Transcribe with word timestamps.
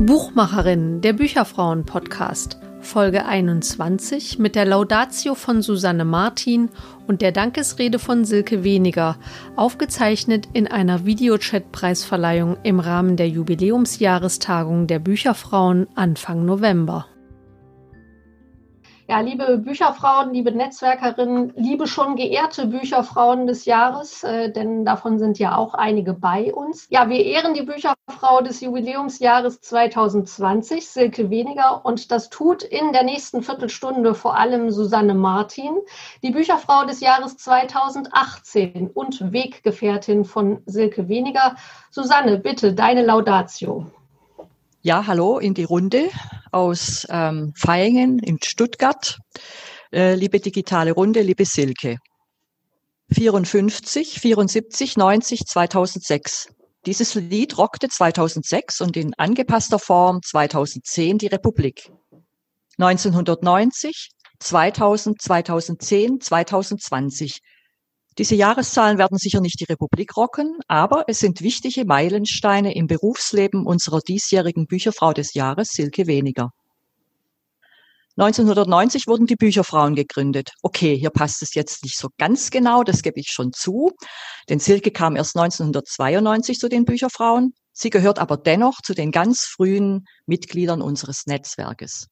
Buchmacherin, 0.00 1.00
der 1.00 1.12
Bücherfrauen-Podcast, 1.14 2.58
Folge 2.80 3.26
21 3.26 4.38
mit 4.38 4.54
der 4.54 4.64
Laudatio 4.64 5.34
von 5.34 5.62
Susanne 5.62 6.04
Martin 6.04 6.70
und 7.06 7.22
der 7.22 7.32
Dankesrede 7.32 7.98
von 7.98 8.24
Silke 8.24 8.64
Weniger, 8.64 9.16
aufgezeichnet 9.56 10.48
in 10.52 10.66
einer 10.66 11.04
Videochat-Preisverleihung 11.04 12.56
im 12.62 12.80
Rahmen 12.80 13.16
der 13.16 13.28
Jubiläumsjahrestagung 13.28 14.86
der 14.86 14.98
Bücherfrauen 14.98 15.86
Anfang 15.94 16.44
November. 16.44 17.06
Ja, 19.10 19.18
liebe 19.18 19.58
Bücherfrauen, 19.58 20.32
liebe 20.32 20.52
Netzwerkerinnen, 20.52 21.52
liebe 21.56 21.88
schon 21.88 22.14
geehrte 22.14 22.68
Bücherfrauen 22.68 23.48
des 23.48 23.64
Jahres, 23.64 24.22
äh, 24.22 24.52
denn 24.52 24.84
davon 24.84 25.18
sind 25.18 25.36
ja 25.40 25.56
auch 25.56 25.74
einige 25.74 26.14
bei 26.14 26.54
uns. 26.54 26.86
Ja, 26.90 27.08
wir 27.08 27.24
ehren 27.24 27.52
die 27.54 27.62
Bücherfrau 27.62 28.40
des 28.40 28.60
Jubiläumsjahres 28.60 29.62
2020, 29.62 30.88
Silke 30.88 31.28
Weniger, 31.28 31.84
und 31.84 32.12
das 32.12 32.30
tut 32.30 32.62
in 32.62 32.92
der 32.92 33.02
nächsten 33.02 33.42
Viertelstunde 33.42 34.14
vor 34.14 34.38
allem 34.38 34.70
Susanne 34.70 35.14
Martin, 35.14 35.76
die 36.22 36.30
Bücherfrau 36.30 36.84
des 36.84 37.00
Jahres 37.00 37.36
2018 37.36 38.90
und 38.94 39.32
Weggefährtin 39.32 40.24
von 40.24 40.62
Silke 40.66 41.08
Weniger. 41.08 41.56
Susanne, 41.90 42.38
bitte 42.38 42.74
deine 42.74 43.04
Laudatio. 43.04 43.90
Ja, 44.82 45.06
hallo 45.06 45.38
in 45.38 45.52
die 45.52 45.64
Runde 45.64 46.08
aus 46.52 47.06
ähm, 47.10 47.52
Feingen 47.54 48.18
in 48.18 48.38
Stuttgart. 48.42 49.18
Äh, 49.92 50.14
liebe 50.14 50.40
digitale 50.40 50.92
Runde, 50.92 51.20
liebe 51.20 51.44
Silke. 51.44 51.98
54, 53.12 54.18
74, 54.18 54.96
90, 54.96 55.44
2006. 55.44 56.48
Dieses 56.86 57.14
Lied 57.14 57.58
rockte 57.58 57.88
2006 57.88 58.80
und 58.80 58.96
in 58.96 59.12
angepasster 59.18 59.78
Form 59.78 60.20
2010 60.24 61.18
die 61.18 61.26
Republik. 61.26 61.90
1990, 62.78 64.08
2000, 64.38 65.20
2010, 65.20 66.20
2020 66.22 67.40
diese 68.18 68.34
Jahreszahlen 68.34 68.98
werden 68.98 69.18
sicher 69.18 69.40
nicht 69.40 69.60
die 69.60 69.64
Republik 69.64 70.16
rocken, 70.16 70.58
aber 70.66 71.04
es 71.06 71.20
sind 71.20 71.42
wichtige 71.42 71.84
Meilensteine 71.84 72.74
im 72.74 72.86
Berufsleben 72.86 73.66
unserer 73.66 74.00
diesjährigen 74.00 74.66
Bücherfrau 74.66 75.12
des 75.12 75.34
Jahres, 75.34 75.70
Silke 75.70 76.06
Weniger. 76.06 76.50
1990 78.16 79.06
wurden 79.06 79.26
die 79.26 79.36
Bücherfrauen 79.36 79.94
gegründet. 79.94 80.50
Okay, 80.62 80.98
hier 80.98 81.10
passt 81.10 81.42
es 81.42 81.54
jetzt 81.54 81.84
nicht 81.84 81.96
so 81.96 82.08
ganz 82.18 82.50
genau, 82.50 82.82
das 82.82 83.02
gebe 83.02 83.20
ich 83.20 83.28
schon 83.28 83.52
zu, 83.52 83.92
denn 84.48 84.58
Silke 84.58 84.90
kam 84.90 85.16
erst 85.16 85.36
1992 85.36 86.58
zu 86.58 86.68
den 86.68 86.84
Bücherfrauen. 86.84 87.54
Sie 87.72 87.88
gehört 87.88 88.18
aber 88.18 88.36
dennoch 88.36 88.82
zu 88.82 88.92
den 88.92 89.12
ganz 89.12 89.44
frühen 89.44 90.04
Mitgliedern 90.26 90.82
unseres 90.82 91.26
Netzwerkes. 91.26 92.08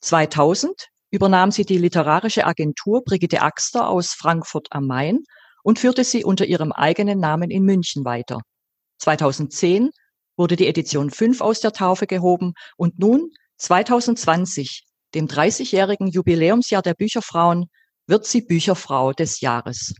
2000 0.00 0.88
übernahm 1.10 1.50
sie 1.50 1.64
die 1.64 1.78
literarische 1.78 2.46
Agentur 2.46 3.02
Brigitte 3.04 3.42
Axter 3.42 3.88
aus 3.88 4.12
Frankfurt 4.12 4.68
am 4.70 4.86
Main 4.86 5.24
und 5.62 5.78
führte 5.78 6.04
sie 6.04 6.24
unter 6.24 6.46
ihrem 6.46 6.72
eigenen 6.72 7.18
Namen 7.18 7.50
in 7.50 7.64
München 7.64 8.04
weiter. 8.04 8.40
2010 8.98 9.90
wurde 10.36 10.56
die 10.56 10.66
Edition 10.66 11.10
5 11.10 11.40
aus 11.40 11.60
der 11.60 11.72
Taufe 11.72 12.06
gehoben 12.06 12.54
und 12.76 12.98
nun 12.98 13.30
2020, 13.58 14.84
dem 15.14 15.26
30-jährigen 15.26 16.08
Jubiläumsjahr 16.08 16.82
der 16.82 16.94
Bücherfrauen, 16.94 17.66
wird 18.06 18.26
sie 18.26 18.40
Bücherfrau 18.42 19.12
des 19.12 19.40
Jahres. 19.40 19.94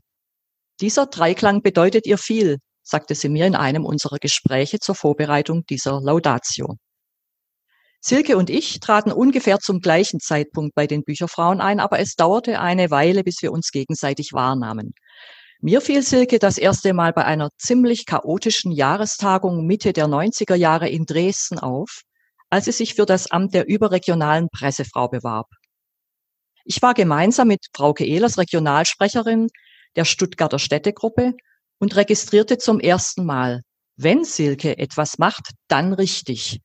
Dieser 0.80 1.06
Dreiklang 1.06 1.62
bedeutet 1.62 2.06
ihr 2.06 2.16
viel, 2.16 2.58
sagte 2.82 3.14
sie 3.14 3.28
mir 3.28 3.46
in 3.46 3.54
einem 3.54 3.84
unserer 3.84 4.16
Gespräche 4.18 4.78
zur 4.78 4.94
Vorbereitung 4.94 5.64
dieser 5.66 6.00
Laudatio. 6.00 6.76
Silke 8.00 8.38
und 8.38 8.48
ich 8.48 8.80
traten 8.80 9.12
ungefähr 9.12 9.58
zum 9.58 9.80
gleichen 9.80 10.20
Zeitpunkt 10.20 10.74
bei 10.74 10.86
den 10.86 11.04
Bücherfrauen 11.04 11.60
ein, 11.60 11.80
aber 11.80 11.98
es 11.98 12.14
dauerte 12.14 12.58
eine 12.58 12.90
Weile, 12.90 13.22
bis 13.22 13.42
wir 13.42 13.52
uns 13.52 13.70
gegenseitig 13.72 14.32
wahrnahmen. 14.32 14.94
Mir 15.60 15.82
fiel 15.82 16.02
Silke 16.02 16.38
das 16.38 16.56
erste 16.56 16.94
Mal 16.94 17.12
bei 17.12 17.26
einer 17.26 17.50
ziemlich 17.58 18.06
chaotischen 18.06 18.72
Jahrestagung 18.72 19.66
Mitte 19.66 19.92
der 19.92 20.06
90er 20.06 20.54
Jahre 20.54 20.88
in 20.88 21.04
Dresden 21.04 21.58
auf, 21.58 22.00
als 22.48 22.64
sie 22.64 22.72
sich 22.72 22.94
für 22.94 23.04
das 23.04 23.30
Amt 23.30 23.52
der 23.52 23.68
überregionalen 23.68 24.48
Pressefrau 24.48 25.08
bewarb. 25.08 25.48
Ich 26.64 26.80
war 26.80 26.94
gemeinsam 26.94 27.48
mit 27.48 27.66
Frauke 27.74 28.06
Ehlers 28.06 28.38
Regionalsprecherin 28.38 29.48
der 29.96 30.06
Stuttgarter 30.06 30.58
Städtegruppe 30.58 31.34
und 31.78 31.96
registrierte 31.96 32.56
zum 32.56 32.80
ersten 32.80 33.26
Mal, 33.26 33.60
wenn 33.96 34.24
Silke 34.24 34.78
etwas 34.78 35.18
macht, 35.18 35.50
dann 35.68 35.92
richtig. 35.92 36.60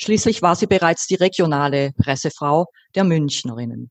Schließlich 0.00 0.42
war 0.42 0.54
sie 0.54 0.66
bereits 0.66 1.06
die 1.06 1.16
regionale 1.16 1.92
Pressefrau 1.92 2.66
der 2.94 3.04
Münchnerinnen. 3.04 3.90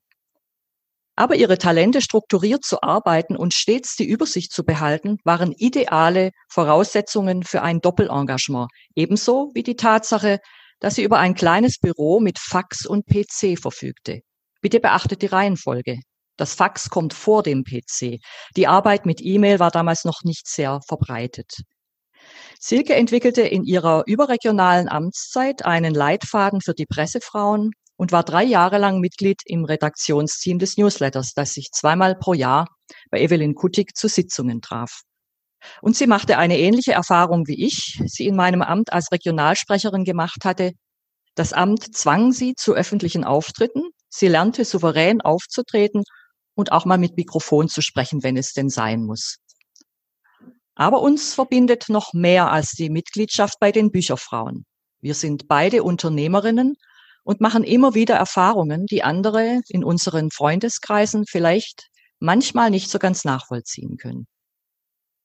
Aber 1.17 1.35
ihre 1.35 1.57
Talente 1.57 2.01
strukturiert 2.01 2.63
zu 2.63 2.81
arbeiten 2.81 3.35
und 3.35 3.53
stets 3.53 3.95
die 3.95 4.05
Übersicht 4.05 4.53
zu 4.53 4.63
behalten, 4.63 5.17
waren 5.23 5.51
ideale 5.51 6.31
Voraussetzungen 6.47 7.43
für 7.43 7.63
ein 7.63 7.81
Doppelengagement, 7.81 8.69
ebenso 8.95 9.51
wie 9.55 9.63
die 9.63 9.75
Tatsache, 9.75 10.39
dass 10.79 10.95
sie 10.95 11.03
über 11.03 11.17
ein 11.17 11.33
kleines 11.33 11.79
Büro 11.79 12.19
mit 12.19 12.37
Fax 12.37 12.85
und 12.85 13.07
PC 13.07 13.59
verfügte. 13.59 14.21
Bitte 14.61 14.79
beachtet 14.79 15.23
die 15.23 15.27
Reihenfolge. 15.27 15.99
Das 16.37 16.53
Fax 16.53 16.89
kommt 16.89 17.15
vor 17.15 17.41
dem 17.41 17.63
PC. 17.63 18.19
Die 18.55 18.67
Arbeit 18.67 19.07
mit 19.07 19.19
E-Mail 19.19 19.59
war 19.59 19.71
damals 19.71 20.05
noch 20.05 20.21
nicht 20.23 20.47
sehr 20.47 20.79
verbreitet. 20.87 21.51
Silke 22.59 22.95
entwickelte 22.95 23.41
in 23.41 23.63
ihrer 23.63 24.03
überregionalen 24.07 24.89
Amtszeit 24.89 25.65
einen 25.65 25.93
Leitfaden 25.93 26.61
für 26.61 26.73
die 26.73 26.85
Pressefrauen 26.85 27.71
und 27.97 28.11
war 28.11 28.23
drei 28.23 28.43
Jahre 28.43 28.77
lang 28.77 28.99
Mitglied 28.99 29.41
im 29.45 29.65
Redaktionsteam 29.65 30.59
des 30.59 30.77
Newsletters, 30.77 31.33
das 31.33 31.53
sich 31.53 31.69
zweimal 31.71 32.15
pro 32.15 32.33
Jahr 32.33 32.67
bei 33.09 33.21
Evelyn 33.21 33.55
Kuttig 33.55 33.95
zu 33.95 34.07
Sitzungen 34.07 34.61
traf. 34.61 35.01
Und 35.81 35.95
sie 35.95 36.07
machte 36.07 36.37
eine 36.37 36.59
ähnliche 36.59 36.93
Erfahrung 36.93 37.47
wie 37.47 37.65
ich, 37.65 38.01
sie 38.05 38.27
in 38.27 38.35
meinem 38.35 38.61
Amt 38.61 38.93
als 38.93 39.11
Regionalsprecherin 39.11 40.03
gemacht 40.03 40.45
hatte. 40.45 40.71
Das 41.35 41.53
Amt 41.53 41.95
zwang 41.95 42.31
sie 42.31 42.53
zu 42.55 42.73
öffentlichen 42.73 43.23
Auftritten. 43.23 43.89
Sie 44.09 44.27
lernte 44.27 44.65
souverän 44.65 45.21
aufzutreten 45.21 46.03
und 46.55 46.71
auch 46.71 46.85
mal 46.85 46.97
mit 46.97 47.17
Mikrofon 47.17 47.67
zu 47.67 47.81
sprechen, 47.81 48.23
wenn 48.23 48.37
es 48.37 48.53
denn 48.53 48.69
sein 48.69 49.03
muss. 49.03 49.37
Aber 50.79 51.01
uns 51.01 51.33
verbindet 51.33 51.89
noch 51.89 52.13
mehr 52.13 52.51
als 52.51 52.73
die 52.73 52.91
Mitgliedschaft 52.91 53.55
bei 53.59 53.71
den 53.71 53.91
Bücherfrauen. 53.91 54.63
Wir 55.01 55.15
sind 55.15 55.47
beide 55.47 55.81
Unternehmerinnen 55.81 56.75
und 57.23 57.41
machen 57.41 57.63
immer 57.63 57.95
wieder 57.95 58.15
Erfahrungen, 58.15 58.85
die 58.85 59.03
andere 59.03 59.61
in 59.69 59.83
unseren 59.83 60.29
Freundeskreisen 60.29 61.25
vielleicht 61.27 61.87
manchmal 62.19 62.69
nicht 62.69 62.91
so 62.91 62.99
ganz 62.99 63.25
nachvollziehen 63.25 63.97
können. 63.97 64.27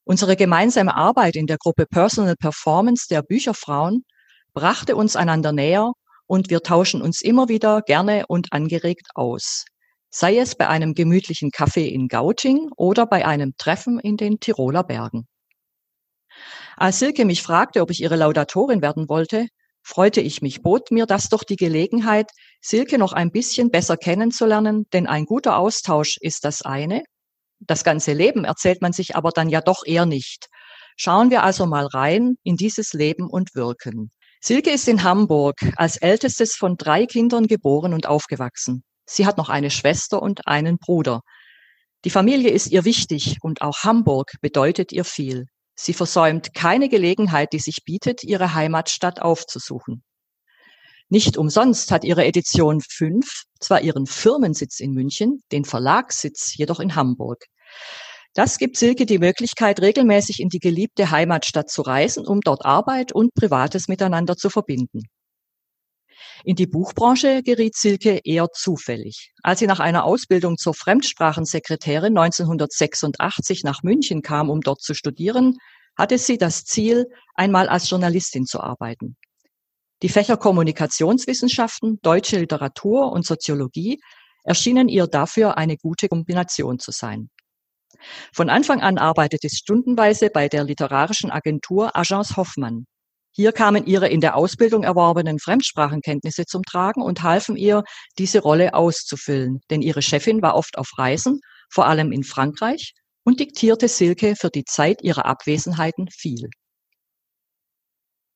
Unsere 0.04 0.36
gemeinsame 0.36 0.96
Arbeit 0.96 1.36
in 1.36 1.46
der 1.46 1.58
Gruppe 1.58 1.84
Personal 1.84 2.34
Performance 2.36 3.06
der 3.10 3.20
Bücherfrauen 3.20 4.04
brachte 4.54 4.96
uns 4.96 5.16
einander 5.16 5.52
näher 5.52 5.92
und 6.26 6.48
wir 6.48 6.62
tauschen 6.62 7.02
uns 7.02 7.20
immer 7.20 7.50
wieder 7.50 7.82
gerne 7.82 8.24
und 8.26 8.54
angeregt 8.54 9.08
aus. 9.14 9.66
Sei 10.08 10.38
es 10.38 10.54
bei 10.54 10.66
einem 10.68 10.94
gemütlichen 10.94 11.50
Kaffee 11.50 11.88
in 11.88 12.08
Gauting 12.08 12.70
oder 12.74 13.04
bei 13.04 13.26
einem 13.26 13.52
Treffen 13.58 13.98
in 14.00 14.16
den 14.16 14.40
Tiroler 14.40 14.82
Bergen. 14.82 15.26
Als 16.76 16.98
Silke 16.98 17.24
mich 17.24 17.42
fragte, 17.42 17.80
ob 17.80 17.90
ich 17.90 18.00
ihre 18.00 18.16
Laudatorin 18.16 18.82
werden 18.82 19.08
wollte, 19.08 19.46
freute 19.82 20.20
ich 20.20 20.42
mich, 20.42 20.62
bot 20.62 20.90
mir 20.90 21.06
das 21.06 21.28
doch 21.28 21.44
die 21.44 21.56
Gelegenheit, 21.56 22.30
Silke 22.60 22.98
noch 22.98 23.12
ein 23.12 23.30
bisschen 23.30 23.70
besser 23.70 23.96
kennenzulernen, 23.96 24.86
denn 24.92 25.06
ein 25.06 25.24
guter 25.24 25.58
Austausch 25.58 26.16
ist 26.20 26.44
das 26.44 26.62
eine. 26.62 27.02
Das 27.60 27.84
ganze 27.84 28.12
Leben 28.12 28.44
erzählt 28.44 28.82
man 28.82 28.92
sich 28.92 29.16
aber 29.16 29.30
dann 29.30 29.48
ja 29.48 29.60
doch 29.60 29.84
eher 29.84 30.06
nicht. 30.06 30.46
Schauen 30.96 31.30
wir 31.30 31.42
also 31.42 31.66
mal 31.66 31.86
rein 31.86 32.36
in 32.42 32.56
dieses 32.56 32.92
Leben 32.92 33.28
und 33.28 33.54
Wirken. 33.54 34.10
Silke 34.40 34.70
ist 34.70 34.88
in 34.88 35.04
Hamburg 35.04 35.56
als 35.76 35.96
ältestes 35.96 36.56
von 36.56 36.76
drei 36.76 37.06
Kindern 37.06 37.46
geboren 37.46 37.94
und 37.94 38.06
aufgewachsen. 38.06 38.82
Sie 39.06 39.26
hat 39.26 39.38
noch 39.38 39.48
eine 39.48 39.70
Schwester 39.70 40.20
und 40.20 40.46
einen 40.46 40.78
Bruder. 40.78 41.20
Die 42.04 42.10
Familie 42.10 42.50
ist 42.50 42.72
ihr 42.72 42.84
wichtig 42.84 43.36
und 43.42 43.62
auch 43.62 43.84
Hamburg 43.84 44.32
bedeutet 44.40 44.90
ihr 44.90 45.04
viel. 45.04 45.46
Sie 45.74 45.94
versäumt 45.94 46.54
keine 46.54 46.88
Gelegenheit, 46.88 47.52
die 47.52 47.58
sich 47.58 47.84
bietet, 47.84 48.24
ihre 48.24 48.54
Heimatstadt 48.54 49.20
aufzusuchen. 49.20 50.02
Nicht 51.08 51.36
umsonst 51.36 51.90
hat 51.90 52.04
ihre 52.04 52.24
Edition 52.24 52.80
5 52.80 53.44
zwar 53.60 53.82
ihren 53.82 54.06
Firmensitz 54.06 54.80
in 54.80 54.92
München, 54.92 55.42
den 55.52 55.64
Verlagssitz 55.64 56.56
jedoch 56.56 56.80
in 56.80 56.94
Hamburg. 56.94 57.44
Das 58.34 58.56
gibt 58.56 58.78
Silke 58.78 59.04
die 59.04 59.18
Möglichkeit, 59.18 59.82
regelmäßig 59.82 60.40
in 60.40 60.48
die 60.48 60.58
geliebte 60.58 61.10
Heimatstadt 61.10 61.68
zu 61.68 61.82
reisen, 61.82 62.26
um 62.26 62.40
dort 62.40 62.64
Arbeit 62.64 63.12
und 63.12 63.34
Privates 63.34 63.88
miteinander 63.88 64.36
zu 64.36 64.48
verbinden. 64.48 65.02
In 66.44 66.56
die 66.56 66.66
Buchbranche 66.66 67.42
geriet 67.42 67.76
Silke 67.76 68.20
eher 68.24 68.48
zufällig. 68.52 69.32
Als 69.42 69.60
sie 69.60 69.66
nach 69.66 69.78
einer 69.78 70.04
Ausbildung 70.04 70.58
zur 70.58 70.74
Fremdsprachensekretärin 70.74 72.16
1986 72.18 73.62
nach 73.62 73.82
München 73.82 74.22
kam, 74.22 74.50
um 74.50 74.60
dort 74.60 74.80
zu 74.82 74.94
studieren, 74.94 75.56
hatte 75.96 76.18
sie 76.18 76.38
das 76.38 76.64
Ziel, 76.64 77.06
einmal 77.34 77.68
als 77.68 77.88
Journalistin 77.88 78.46
zu 78.46 78.60
arbeiten. 78.60 79.16
Die 80.02 80.08
Fächer 80.08 80.36
Kommunikationswissenschaften, 80.36 82.00
deutsche 82.02 82.38
Literatur 82.40 83.12
und 83.12 83.24
Soziologie 83.24 84.00
erschienen 84.42 84.88
ihr 84.88 85.06
dafür 85.06 85.56
eine 85.56 85.76
gute 85.76 86.08
Kombination 86.08 86.80
zu 86.80 86.90
sein. 86.90 87.30
Von 88.32 88.50
Anfang 88.50 88.80
an 88.80 88.98
arbeitete 88.98 89.48
sie 89.48 89.58
stundenweise 89.58 90.28
bei 90.30 90.48
der 90.48 90.64
literarischen 90.64 91.30
Agentur 91.30 91.96
Agence 91.96 92.36
Hoffmann. 92.36 92.86
Hier 93.34 93.52
kamen 93.52 93.86
ihre 93.86 94.08
in 94.08 94.20
der 94.20 94.36
Ausbildung 94.36 94.84
erworbenen 94.84 95.38
Fremdsprachenkenntnisse 95.38 96.44
zum 96.44 96.62
Tragen 96.64 97.00
und 97.00 97.22
halfen 97.22 97.56
ihr, 97.56 97.82
diese 98.18 98.40
Rolle 98.40 98.74
auszufüllen, 98.74 99.60
denn 99.70 99.80
ihre 99.80 100.02
Chefin 100.02 100.42
war 100.42 100.54
oft 100.54 100.76
auf 100.76 100.90
Reisen, 100.98 101.40
vor 101.70 101.86
allem 101.86 102.12
in 102.12 102.24
Frankreich, 102.24 102.92
und 103.24 103.40
diktierte 103.40 103.88
Silke 103.88 104.36
für 104.36 104.50
die 104.50 104.64
Zeit 104.64 105.02
ihrer 105.02 105.24
Abwesenheiten 105.24 106.08
viel. 106.10 106.50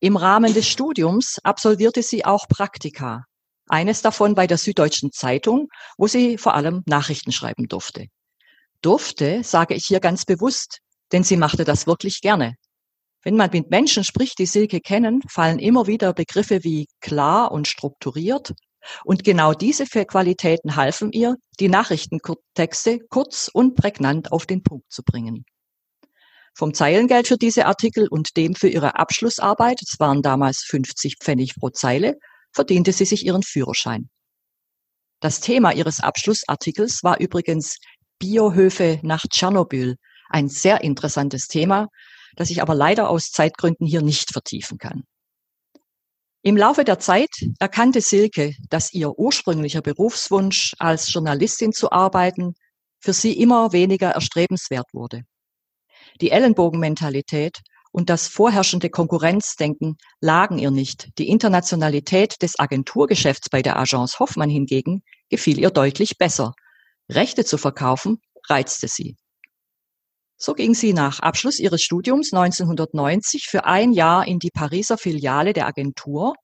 Im 0.00 0.16
Rahmen 0.16 0.54
des 0.54 0.66
Studiums 0.66 1.38
absolvierte 1.42 2.02
sie 2.02 2.25
auch 2.25 2.49
Praktika, 2.49 3.25
eines 3.66 4.00
davon 4.00 4.34
bei 4.34 4.46
der 4.46 4.58
Süddeutschen 4.58 5.12
Zeitung, 5.12 5.69
wo 5.99 6.06
sie 6.06 6.38
vor 6.38 6.54
allem 6.54 6.82
Nachrichten 6.87 7.32
schreiben 7.32 7.69
durfte. 7.69 8.06
Durfte, 8.81 9.42
sage 9.42 9.75
ich 9.75 9.84
hier 9.84 10.00
ganz 10.00 10.25
bewusst, 10.25 10.81
denn 11.12 11.25
sie 11.25 11.37
machte 11.37 11.64
das 11.64 11.87
wirklich 11.87 12.20
gerne. 12.20 12.56
Wenn 13.26 13.34
man 13.34 13.50
mit 13.52 13.70
Menschen 13.70 14.05
spricht, 14.05 14.38
die 14.38 14.46
Silke 14.46 14.81
kennen, 14.81 15.20
fallen 15.28 15.58
immer 15.58 15.88
wieder 15.88 16.12
Begriffe 16.12 16.62
wie 16.62 16.87
klar 17.00 17.50
und 17.50 17.67
strukturiert. 17.67 18.55
Und 19.05 19.25
genau 19.25 19.52
diese 19.52 19.84
vier 19.84 20.05
Qualitäten 20.05 20.76
halfen 20.76 21.11
ihr, 21.11 21.34
die 21.58 21.69
Nachrichtentexte 21.69 23.00
kurz 23.11 23.50
und 23.52 23.75
prägnant 23.75 24.31
auf 24.31 24.46
den 24.46 24.62
Punkt 24.62 24.93
zu 24.93 25.02
bringen. 25.02 25.44
Vom 26.55 26.73
Zeilengeld 26.73 27.26
für 27.26 27.37
diese 27.37 27.67
Artikel 27.67 28.06
und 28.06 28.37
dem 28.37 28.55
für 28.55 28.69
ihre 28.69 28.94
Abschlussarbeit, 28.94 29.82
es 29.82 29.99
waren 29.99 30.23
damals 30.23 30.58
50 30.58 31.17
Pfennig 31.19 31.56
pro 31.56 31.70
Zeile, 31.70 32.14
verdiente 32.52 32.93
sie 32.93 33.06
sich 33.06 33.26
ihren 33.26 33.43
Führerschein. 33.43 34.08
Das 35.19 35.40
Thema 35.40 35.73
ihres 35.73 35.99
Abschlussartikels 35.99 37.02
war 37.02 37.19
übrigens 37.19 37.78
Biohöfe 38.20 39.00
nach 39.02 39.25
Tschernobyl, 39.28 39.96
ein 40.28 40.49
sehr 40.49 40.82
interessantes 40.82 41.49
Thema, 41.49 41.88
das 42.36 42.50
ich 42.50 42.62
aber 42.62 42.74
leider 42.74 43.10
aus 43.10 43.30
Zeitgründen 43.30 43.86
hier 43.86 44.02
nicht 44.02 44.32
vertiefen 44.32 44.78
kann. 44.78 45.04
Im 46.42 46.56
Laufe 46.56 46.84
der 46.84 47.00
Zeit 47.00 47.30
erkannte 47.58 48.00
Silke, 48.00 48.54
dass 48.70 48.92
ihr 48.92 49.18
ursprünglicher 49.18 49.82
Berufswunsch, 49.82 50.74
als 50.78 51.12
Journalistin 51.12 51.72
zu 51.72 51.90
arbeiten, 51.90 52.54
für 53.00 53.12
sie 53.12 53.32
immer 53.32 53.72
weniger 53.72 54.10
erstrebenswert 54.10 54.86
wurde. 54.92 55.22
Die 56.20 56.30
Ellenbogenmentalität 56.30 57.62
und 57.90 58.10
das 58.10 58.28
vorherrschende 58.28 58.90
Konkurrenzdenken 58.90 59.96
lagen 60.20 60.58
ihr 60.58 60.70
nicht. 60.70 61.08
Die 61.18 61.28
Internationalität 61.28 62.40
des 62.42 62.58
Agenturgeschäfts 62.58 63.48
bei 63.48 63.62
der 63.62 63.76
Agence 63.76 64.20
Hoffmann 64.20 64.50
hingegen 64.50 65.02
gefiel 65.30 65.58
ihr 65.58 65.70
deutlich 65.70 66.18
besser. 66.18 66.52
Rechte 67.10 67.44
zu 67.44 67.58
verkaufen 67.58 68.20
reizte 68.48 68.86
sie. 68.86 69.16
So 70.38 70.52
ging 70.52 70.74
sie 70.74 70.92
nach 70.92 71.20
Abschluss 71.20 71.58
ihres 71.58 71.82
Studiums 71.82 72.32
1990 72.32 73.46
für 73.48 73.64
ein 73.64 73.92
Jahr 73.92 74.26
in 74.26 74.38
die 74.38 74.50
Pariser 74.50 74.98
Filiale 74.98 75.52
der 75.54 75.66
Agentur, 75.66 76.34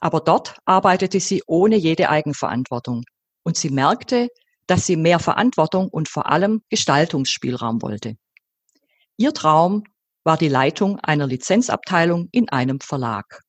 aber 0.00 0.20
dort 0.20 0.56
arbeitete 0.64 1.20
sie 1.20 1.42
ohne 1.46 1.76
jede 1.76 2.08
Eigenverantwortung 2.08 3.04
und 3.44 3.56
sie 3.56 3.70
merkte, 3.70 4.28
dass 4.66 4.86
sie 4.86 4.96
mehr 4.96 5.20
Verantwortung 5.20 5.88
und 5.88 6.08
vor 6.08 6.30
allem 6.30 6.62
Gestaltungsspielraum 6.68 7.80
wollte. 7.80 8.16
Ihr 9.16 9.32
Traum 9.32 9.84
war 10.24 10.36
die 10.36 10.48
Leitung 10.48 10.98
einer 10.98 11.26
Lizenzabteilung 11.26 12.28
in 12.32 12.48
einem 12.48 12.80
Verlag. 12.80 13.40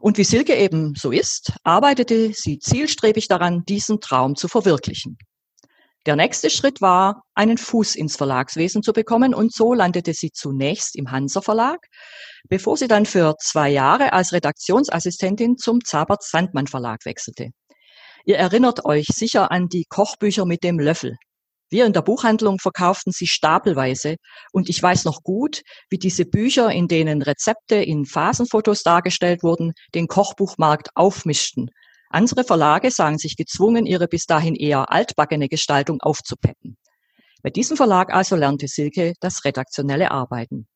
Und 0.00 0.18
wie 0.18 0.24
Silke 0.24 0.56
eben 0.56 0.94
so 0.94 1.10
ist, 1.10 1.52
arbeitete 1.62 2.32
sie 2.32 2.58
zielstrebig 2.58 3.28
daran, 3.28 3.64
diesen 3.64 4.00
Traum 4.00 4.34
zu 4.34 4.48
verwirklichen. 4.48 5.18
Der 6.04 6.16
nächste 6.16 6.50
Schritt 6.50 6.80
war, 6.80 7.22
einen 7.36 7.58
Fuß 7.58 7.94
ins 7.94 8.16
Verlagswesen 8.16 8.82
zu 8.82 8.92
bekommen 8.92 9.34
und 9.34 9.52
so 9.52 9.72
landete 9.72 10.14
sie 10.14 10.32
zunächst 10.32 10.96
im 10.96 11.12
Hansa 11.12 11.40
Verlag, 11.40 11.86
bevor 12.48 12.76
sie 12.76 12.88
dann 12.88 13.06
für 13.06 13.36
zwei 13.40 13.70
Jahre 13.70 14.12
als 14.12 14.32
Redaktionsassistentin 14.32 15.58
zum 15.58 15.84
Zabert 15.84 16.24
Sandmann 16.24 16.66
Verlag 16.66 17.04
wechselte. 17.04 17.50
Ihr 18.24 18.36
erinnert 18.36 18.84
euch 18.84 19.06
sicher 19.06 19.52
an 19.52 19.68
die 19.68 19.84
Kochbücher 19.88 20.44
mit 20.44 20.64
dem 20.64 20.80
Löffel. 20.80 21.16
Wir 21.70 21.86
in 21.86 21.92
der 21.92 22.02
Buchhandlung 22.02 22.58
verkauften 22.58 23.12
sie 23.12 23.28
stapelweise 23.28 24.16
und 24.52 24.68
ich 24.68 24.82
weiß 24.82 25.04
noch 25.04 25.22
gut, 25.22 25.62
wie 25.88 25.98
diese 25.98 26.24
Bücher, 26.24 26.70
in 26.70 26.88
denen 26.88 27.22
Rezepte 27.22 27.76
in 27.76 28.06
Phasenfotos 28.06 28.82
dargestellt 28.82 29.44
wurden, 29.44 29.72
den 29.94 30.08
Kochbuchmarkt 30.08 30.88
aufmischten 30.96 31.70
andere 32.12 32.44
Verlage 32.44 32.90
sahen 32.90 33.18
sich 33.18 33.36
gezwungen, 33.36 33.86
ihre 33.86 34.08
bis 34.08 34.26
dahin 34.26 34.54
eher 34.54 34.90
altbackene 34.90 35.48
Gestaltung 35.48 36.00
aufzupeppen. 36.00 36.76
Bei 37.42 37.50
diesem 37.50 37.76
Verlag 37.76 38.14
also 38.14 38.36
lernte 38.36 38.68
Silke 38.68 39.14
das 39.20 39.44
redaktionelle 39.44 40.10
Arbeiten. 40.10 40.68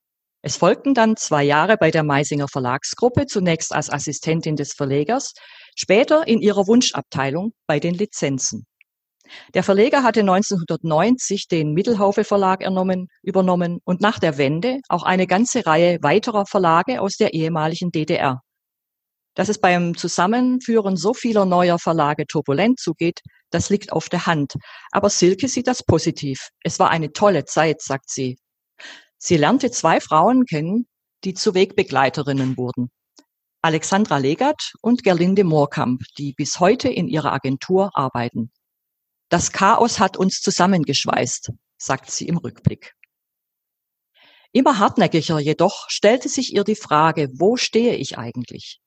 Es 0.43 0.57
folgten 0.57 0.95
dann 0.95 1.17
zwei 1.17 1.43
Jahre 1.43 1.77
bei 1.77 1.91
der 1.91 2.05
Meisinger 2.05 2.49
Verlagsgruppe, 2.49 3.27
zunächst 3.27 3.73
als 3.73 3.91
Assistentin 3.91 4.57
des 4.57 4.75
Verlegers, 4.75 5.33
später 5.75 6.27
in 6.27 6.41
ihrer 6.41 6.67
Wunschabteilung 6.67 7.53
bei 7.67 7.81
den 7.81 7.95
Lizenzen. 7.95 8.67
Der 9.55 9.63
Verleger 9.63 10.03
hatte 10.03 10.21
1990 10.21 11.49
den 11.49 11.73
Mittelhaufe 11.73 12.25
Verlag 12.25 12.63
ernommen, 12.63 13.09
übernommen 13.23 13.81
und 13.85 14.01
nach 14.01 14.19
der 14.19 14.39
Wende 14.39 14.79
auch 14.89 15.03
eine 15.03 15.27
ganze 15.27 15.67
Reihe 15.67 15.99
weiterer 16.03 16.47
Verlage 16.47 17.01
aus 17.01 17.17
der 17.17 17.35
ehemaligen 17.35 17.91
DDR. 17.91 18.41
Dass 19.37 19.51
es 19.51 19.61
beim 19.61 19.97
Zusammenführen 19.97 20.97
so 20.97 21.15
vieler 21.15 21.45
neuer 21.45 21.79
Verlage 21.79 22.27
turbulent 22.27 22.81
zugeht, 22.81 23.21
das 23.51 23.71
liegt 23.71 23.93
auf 23.93 24.09
der 24.09 24.27
Hand. 24.27 24.55
Aber 24.91 25.11
Silke 25.11 25.47
sieht 25.47 25.67
das 25.67 25.85
positiv. 25.85 26.49
Es 26.65 26.81
war 26.81 26.91
eine 26.91 27.13
tolle 27.13 27.45
Zeit, 27.45 27.83
sagt 27.83 28.11
sie. 28.11 28.39
Sie 29.19 29.37
lernte 29.37 29.71
zwei 29.71 30.01
Frauen 30.01 30.47
kennen, 30.47 30.87
die 31.23 31.35
zu 31.35 31.55
Wegbegleiterinnen 31.55 32.57
wurden. 32.57 32.91
Alexandra 33.61 34.19
Legat 34.19 34.73
und 34.81 35.03
Gerlinde 35.03 35.45
Moorkamp, 35.45 36.03
die 36.17 36.33
bis 36.33 36.59
heute 36.59 36.89
in 36.89 37.07
ihrer 37.07 37.33
Agentur 37.33 37.91
arbeiten. 37.95 38.51
Das 39.29 39.53
Chaos 39.53 39.99
hat 39.99 40.17
uns 40.17 40.41
zusammengeschweißt, 40.41 41.53
sagt 41.77 42.11
sie 42.11 42.27
im 42.29 42.39
Rückblick. 42.39 42.95
Immer 44.53 44.79
hartnäckiger 44.79 45.41
jedoch 45.41 45.91
stellte 45.91 46.31
sich 46.31 46.55
ihr 46.55 46.65
die 46.65 46.77
Frage, 46.77 47.29
wo 47.35 47.57
stehe 47.57 47.97
ich 47.97 48.17
eigentlich? 48.17 48.81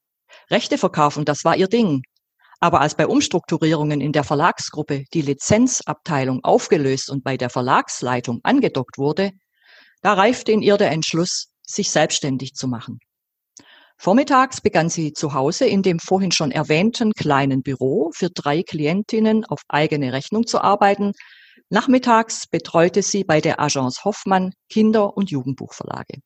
Rechte 0.50 0.78
verkaufen, 0.78 1.26
das 1.26 1.44
war 1.44 1.56
ihr 1.56 1.68
Ding. 1.68 2.02
Aber 2.60 2.82
als 2.82 2.96
bei 2.96 3.08
Umstrukturierungen 3.08 4.02
in 4.02 4.12
der 4.12 4.24
Verlagsgruppe 4.24 5.06
die 5.14 5.22
Lizenzabteilung 5.22 6.44
aufgelöst 6.44 7.10
und 7.10 7.24
bei 7.24 7.38
der 7.38 7.50
Verlagsleitung 7.50 8.42
angedockt 8.44 8.98
wurde, 8.98 9.32
da 10.02 10.14
reifte 10.14 10.52
in 10.52 10.62
ihr 10.62 10.78
der 10.78 10.92
Entschluss, 10.92 11.48
sich 11.66 11.92
selbstständig 11.92 12.54
zu 12.54 12.68
machen. 12.68 13.00
Vormittags 13.98 14.62
begann 14.62 14.90
sie 14.90 15.12
zu 15.12 15.34
Hause 15.34 15.66
in 15.66 15.84
dem 15.84 16.00
vorhin 16.00 16.32
schon 16.32 16.52
erwähnten 16.52 17.12
kleinen 17.12 17.62
Büro 17.62 18.12
für 18.16 18.30
drei 18.30 18.64
Klientinnen 18.64 19.46
auf 19.46 19.62
eigene 19.68 20.14
Rechnung 20.14 20.48
zu 20.48 20.62
arbeiten. 20.62 21.12
Nachmittags 21.70 22.48
betreute 22.48 23.04
sie 23.04 23.26
bei 23.26 23.42
der 23.42 23.60
Agence 23.60 24.06
Hoffmann 24.06 24.54
Kinder- 24.70 25.18
und 25.18 25.32
Jugendbuchverlage. 25.32 26.22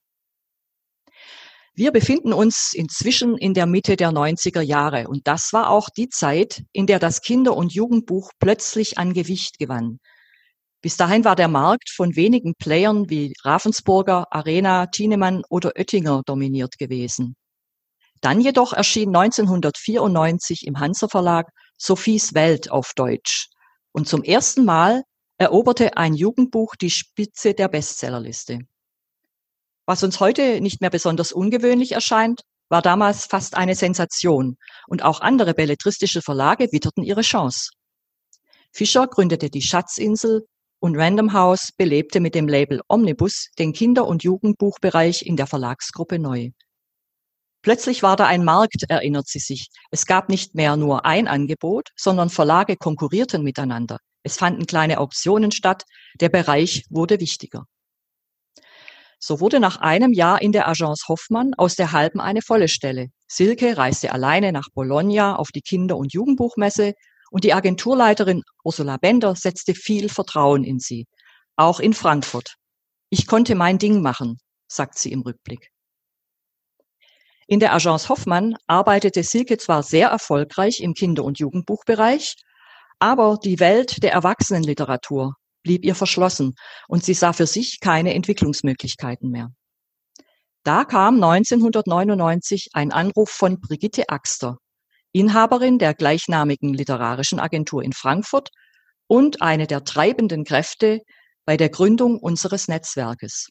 Wir 1.75 1.91
befinden 1.91 2.33
uns 2.33 2.73
inzwischen 2.75 3.35
in 3.35 3.55
der 3.55 3.65
Mitte 3.65 3.95
der 3.95 4.11
90er 4.11 4.61
Jahre 4.61 5.07
und 5.07 5.27
das 5.27 5.53
war 5.53 5.71
auch 5.71 5.89
die 5.89 6.07
Zeit, 6.07 6.63
in 6.71 6.85
der 6.85 6.99
das 6.99 7.21
Kinder- 7.21 7.57
und 7.57 7.73
Jugendbuch 7.73 8.29
plötzlich 8.37 8.99
an 8.99 9.13
Gewicht 9.13 9.57
gewann. 9.57 9.97
Bis 10.83 10.97
dahin 10.97 11.25
war 11.25 11.35
der 11.35 11.47
Markt 11.47 11.89
von 11.89 12.15
wenigen 12.15 12.53
Playern 12.53 13.09
wie 13.09 13.33
Ravensburger, 13.43 14.27
Arena, 14.29 14.85
Thienemann 14.85 15.41
oder 15.49 15.71
Oettinger 15.75 16.21
dominiert 16.27 16.77
gewesen. 16.77 17.35
Dann 18.21 18.39
jedoch 18.39 18.73
erschien 18.73 19.09
1994 19.15 20.67
im 20.67 20.79
Hansa 20.79 21.07
Verlag 21.07 21.49
Sophies 21.79 22.35
Welt 22.35 22.69
auf 22.69 22.91
Deutsch. 22.95 23.47
Und 23.91 24.07
zum 24.07 24.21
ersten 24.21 24.63
Mal 24.63 25.01
eroberte 25.39 25.97
ein 25.97 26.13
Jugendbuch 26.13 26.75
die 26.75 26.91
Spitze 26.91 27.55
der 27.55 27.67
Bestsellerliste. 27.67 28.59
Was 29.85 30.03
uns 30.03 30.19
heute 30.19 30.61
nicht 30.61 30.79
mehr 30.79 30.89
besonders 30.89 31.31
ungewöhnlich 31.33 31.91
erscheint, 31.91 32.41
war 32.69 32.81
damals 32.81 33.25
fast 33.25 33.55
eine 33.55 33.75
Sensation 33.75 34.57
und 34.87 35.03
auch 35.03 35.19
andere 35.21 35.53
belletristische 35.53 36.21
Verlage 36.21 36.71
witterten 36.71 37.03
ihre 37.03 37.21
Chance. 37.21 37.71
Fischer 38.71 39.07
gründete 39.07 39.49
die 39.49 39.61
Schatzinsel 39.61 40.47
und 40.79 40.97
Random 40.97 41.33
House 41.33 41.71
belebte 41.77 42.19
mit 42.19 42.33
dem 42.33 42.47
Label 42.47 42.81
Omnibus 42.87 43.49
den 43.59 43.73
Kinder- 43.73 44.07
und 44.07 44.23
Jugendbuchbereich 44.23 45.21
in 45.21 45.35
der 45.35 45.47
Verlagsgruppe 45.47 46.17
neu. 46.17 46.49
Plötzlich 47.61 48.03
war 48.03 48.15
da 48.15 48.25
ein 48.25 48.43
Markt, 48.43 48.83
erinnert 48.89 49.27
sie 49.27 49.39
sich. 49.39 49.67
Es 49.91 50.05
gab 50.05 50.27
nicht 50.27 50.55
mehr 50.55 50.75
nur 50.75 51.05
ein 51.05 51.27
Angebot, 51.27 51.89
sondern 51.95 52.29
Verlage 52.29 52.75
konkurrierten 52.75 53.43
miteinander. 53.43 53.99
Es 54.23 54.37
fanden 54.37 54.65
kleine 54.65 54.97
Auktionen 54.97 55.51
statt. 55.51 55.83
Der 56.19 56.29
Bereich 56.29 56.85
wurde 56.89 57.19
wichtiger. 57.19 57.65
So 59.25 59.39
wurde 59.39 59.61
nach 59.61 59.77
einem 59.77 60.11
Jahr 60.11 60.41
in 60.41 60.51
der 60.51 60.67
Agence 60.67 61.07
Hoffmann 61.07 61.53
aus 61.53 61.75
der 61.75 61.93
halben 61.93 62.19
eine 62.19 62.41
volle 62.41 62.67
Stelle. 62.67 63.07
Silke 63.25 63.77
reiste 63.77 64.11
alleine 64.11 64.51
nach 64.51 64.67
Bologna 64.73 65.37
auf 65.37 65.47
die 65.53 65.61
Kinder- 65.61 65.95
und 65.95 66.11
Jugendbuchmesse 66.11 66.91
und 67.31 67.45
die 67.45 67.53
Agenturleiterin 67.53 68.43
Ursula 68.65 68.97
Bender 68.97 69.33
setzte 69.37 69.75
viel 69.75 70.09
Vertrauen 70.09 70.65
in 70.65 70.79
sie. 70.79 71.05
Auch 71.55 71.79
in 71.79 71.93
Frankfurt. 71.93 72.55
Ich 73.09 73.25
konnte 73.25 73.55
mein 73.55 73.77
Ding 73.77 74.01
machen, 74.01 74.39
sagt 74.67 74.99
sie 74.99 75.13
im 75.13 75.21
Rückblick. 75.21 75.69
In 77.47 77.61
der 77.61 77.73
Agence 77.73 78.09
Hoffmann 78.09 78.57
arbeitete 78.67 79.23
Silke 79.23 79.57
zwar 79.57 79.83
sehr 79.83 80.09
erfolgreich 80.09 80.81
im 80.81 80.95
Kinder- 80.95 81.23
und 81.23 81.39
Jugendbuchbereich, 81.39 82.35
aber 82.99 83.39
die 83.41 83.61
Welt 83.61 84.03
der 84.03 84.11
Erwachsenenliteratur 84.11 85.35
blieb 85.63 85.85
ihr 85.85 85.95
verschlossen 85.95 86.55
und 86.87 87.03
sie 87.03 87.13
sah 87.13 87.33
für 87.33 87.47
sich 87.47 87.79
keine 87.79 88.13
Entwicklungsmöglichkeiten 88.13 89.29
mehr. 89.29 89.51
Da 90.63 90.85
kam 90.85 91.15
1999 91.15 92.69
ein 92.73 92.91
Anruf 92.91 93.29
von 93.29 93.59
Brigitte 93.59 94.09
Axter, 94.09 94.57
Inhaberin 95.11 95.79
der 95.79 95.93
gleichnamigen 95.93 96.73
literarischen 96.73 97.39
Agentur 97.39 97.83
in 97.83 97.93
Frankfurt 97.93 98.49
und 99.07 99.41
eine 99.41 99.67
der 99.67 99.83
treibenden 99.83 100.45
Kräfte 100.45 101.01
bei 101.45 101.57
der 101.57 101.69
Gründung 101.69 102.17
unseres 102.17 102.67
Netzwerkes. 102.67 103.49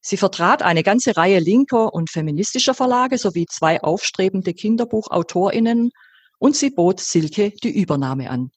Sie 0.00 0.16
vertrat 0.16 0.62
eine 0.62 0.82
ganze 0.82 1.16
Reihe 1.16 1.38
linker 1.38 1.94
und 1.94 2.10
feministischer 2.10 2.74
Verlage 2.74 3.16
sowie 3.16 3.46
zwei 3.46 3.80
aufstrebende 3.80 4.52
Kinderbuchautorinnen 4.52 5.90
und 6.38 6.56
sie 6.56 6.70
bot 6.70 7.00
Silke 7.00 7.52
die 7.62 7.70
Übernahme 7.70 8.28
an. 8.28 8.50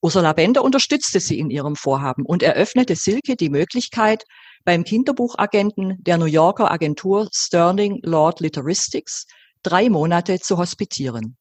Ursula 0.00 0.32
Bender 0.32 0.62
unterstützte 0.62 1.18
sie 1.18 1.40
in 1.40 1.50
ihrem 1.50 1.74
Vorhaben 1.74 2.24
und 2.24 2.44
eröffnete 2.44 2.94
Silke 2.94 3.34
die 3.34 3.50
Möglichkeit, 3.50 4.24
beim 4.64 4.84
Kinderbuchagenten 4.84 5.96
der 6.04 6.18
New 6.18 6.26
Yorker 6.26 6.70
Agentur 6.70 7.28
Sterling 7.32 7.98
Lord 8.02 8.38
Litteristics 8.38 9.26
drei 9.64 9.90
Monate 9.90 10.38
zu 10.38 10.56
hospitieren. 10.56 11.36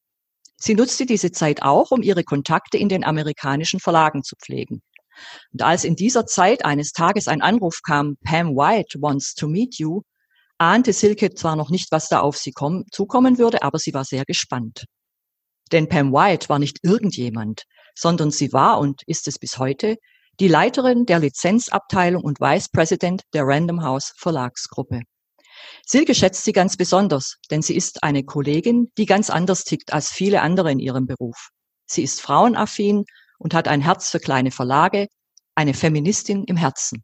Sie 0.59 0.73
nutzte 0.73 1.05
diese 1.05 1.31
Zeit 1.31 1.61
auch, 1.61 1.91
um 1.91 2.01
ihre 2.01 2.23
Kontakte 2.23 2.79
in 2.79 2.89
den 2.89 3.03
amerikanischen 3.03 3.79
Verlagen 3.79 4.23
zu 4.23 4.35
pflegen. 4.35 4.81
Und 5.53 5.61
als 5.61 5.83
in 5.83 5.95
dieser 5.95 6.25
Zeit 6.25 6.65
eines 6.65 6.93
Tages 6.93 7.27
ein 7.27 7.43
Anruf 7.43 7.81
kam, 7.83 8.17
Pam 8.23 8.55
White 8.55 8.99
wants 8.99 9.35
to 9.35 9.47
meet 9.47 9.77
you, 9.77 10.01
ahnte 10.57 10.93
Silke 10.93 11.31
zwar 11.35 11.55
noch 11.55 11.69
nicht, 11.69 11.91
was 11.91 12.09
da 12.09 12.21
auf 12.21 12.37
sie 12.37 12.53
kommen, 12.53 12.85
zukommen 12.91 13.37
würde, 13.37 13.61
aber 13.61 13.77
sie 13.77 13.93
war 13.93 14.03
sehr 14.03 14.25
gespannt. 14.25 14.85
Denn 15.71 15.89
Pam 15.89 16.11
White 16.11 16.49
war 16.49 16.57
nicht 16.57 16.79
irgendjemand, 16.81 17.63
sondern 17.97 18.31
sie 18.31 18.53
war 18.53 18.79
und 18.79 19.01
ist 19.07 19.27
es 19.27 19.39
bis 19.39 19.57
heute 19.57 19.97
die 20.39 20.47
Leiterin 20.47 21.05
der 21.05 21.19
Lizenzabteilung 21.19 22.23
und 22.23 22.39
Vice 22.39 22.69
President 22.69 23.23
der 23.33 23.43
Random 23.43 23.83
House 23.83 24.13
Verlagsgruppe. 24.17 25.01
Silke 25.85 26.13
schätzt 26.13 26.43
sie 26.43 26.51
ganz 26.51 26.77
besonders, 26.77 27.37
denn 27.49 27.63
sie 27.63 27.75
ist 27.75 28.03
eine 28.03 28.23
Kollegin, 28.23 28.91
die 28.97 29.07
ganz 29.07 29.31
anders 29.31 29.63
tickt 29.63 29.93
als 29.93 30.11
viele 30.11 30.41
andere 30.41 30.71
in 30.71 30.79
ihrem 30.79 31.07
Beruf. 31.07 31.49
Sie 31.87 32.03
ist 32.03 32.21
frauenaffin 32.21 33.05
und 33.39 33.55
hat 33.55 33.67
ein 33.67 33.81
Herz 33.81 34.11
für 34.11 34.19
kleine 34.19 34.51
Verlage, 34.51 35.07
eine 35.55 35.73
Feministin 35.73 36.43
im 36.43 36.57
Herzen. 36.57 37.03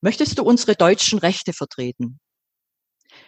Möchtest 0.00 0.38
du 0.38 0.44
unsere 0.44 0.76
deutschen 0.76 1.18
Rechte 1.18 1.52
vertreten? 1.52 2.20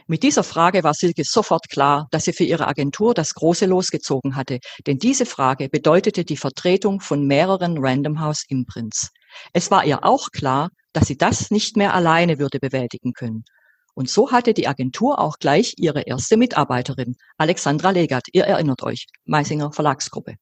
Mit 0.08 0.22
dieser 0.22 0.44
Frage 0.44 0.84
war 0.84 0.94
Silke 0.94 1.24
sofort 1.24 1.68
klar, 1.68 2.06
dass 2.12 2.24
sie 2.24 2.32
für 2.32 2.44
ihre 2.44 2.68
Agentur 2.68 3.12
das 3.12 3.34
große 3.34 3.66
losgezogen 3.66 4.36
hatte, 4.36 4.60
denn 4.86 4.98
diese 4.98 5.26
Frage 5.26 5.68
bedeutete 5.68 6.24
die 6.24 6.36
Vertretung 6.36 7.00
von 7.00 7.26
mehreren 7.26 7.76
Random 7.78 8.20
House 8.20 8.44
Imprints. 8.48 9.10
Es 9.52 9.72
war 9.72 9.84
ihr 9.84 10.04
auch 10.04 10.30
klar, 10.30 10.70
dass 10.92 11.08
sie 11.08 11.16
das 11.16 11.50
nicht 11.50 11.76
mehr 11.76 11.92
alleine 11.92 12.38
würde 12.38 12.60
bewältigen 12.60 13.14
können. 13.14 13.44
Und 13.94 14.08
so 14.08 14.30
hatte 14.30 14.54
die 14.54 14.68
Agentur 14.68 15.18
auch 15.18 15.38
gleich 15.40 15.74
ihre 15.76 16.02
erste 16.02 16.36
Mitarbeiterin, 16.36 17.16
Alexandra 17.36 17.90
Legat. 17.90 18.26
Ihr 18.30 18.44
erinnert 18.44 18.84
euch, 18.84 19.06
Meisinger 19.24 19.72
Verlagsgruppe. 19.72 20.36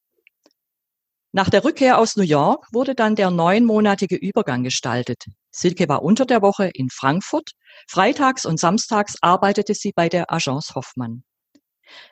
Nach 1.36 1.50
der 1.50 1.64
Rückkehr 1.64 1.98
aus 1.98 2.14
New 2.14 2.22
York 2.22 2.68
wurde 2.70 2.94
dann 2.94 3.16
der 3.16 3.28
neunmonatige 3.32 4.14
Übergang 4.14 4.62
gestaltet. 4.62 5.24
Silke 5.50 5.88
war 5.88 6.04
unter 6.04 6.26
der 6.26 6.42
Woche 6.42 6.70
in 6.72 6.90
Frankfurt, 6.90 7.50
freitags 7.88 8.46
und 8.46 8.60
samstags 8.60 9.16
arbeitete 9.20 9.74
sie 9.74 9.90
bei 9.90 10.08
der 10.08 10.32
Agence 10.32 10.76
Hoffmann. 10.76 11.24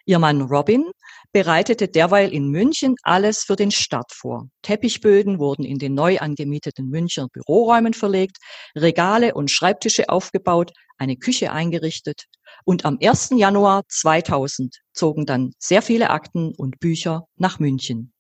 Ihr 0.07 0.19
Mann 0.19 0.43
Robin 0.43 0.91
bereitete 1.31 1.87
derweil 1.87 2.33
in 2.33 2.49
München 2.49 2.97
alles 3.05 3.45
für 3.45 3.55
den 3.55 3.71
Start 3.71 4.11
vor. 4.13 4.49
Teppichböden 4.63 5.39
wurden 5.39 5.65
in 5.65 5.79
den 5.79 5.95
neu 5.95 6.19
angemieteten 6.19 6.89
Münchner 6.89 7.29
Büroräumen 7.33 7.95
verlegt, 7.95 8.39
Regale 8.75 9.35
und 9.35 9.53
Schreibtische 9.53 10.09
aufgebaut, 10.09 10.73
eine 10.99 11.17
Küche 11.17 11.53
eingerichtet 11.53 12.25
und 12.65 12.85
am 12.85 12.99
1. 13.01 13.35
Januar 13.37 13.85
2000 13.87 14.81
zogen 14.93 15.27
dann 15.27 15.53
sehr 15.61 15.81
viele 15.81 16.11
Akten 16.11 16.53
und 16.57 16.81
Bücher 16.81 17.29
nach 17.37 17.61
München. 17.61 18.12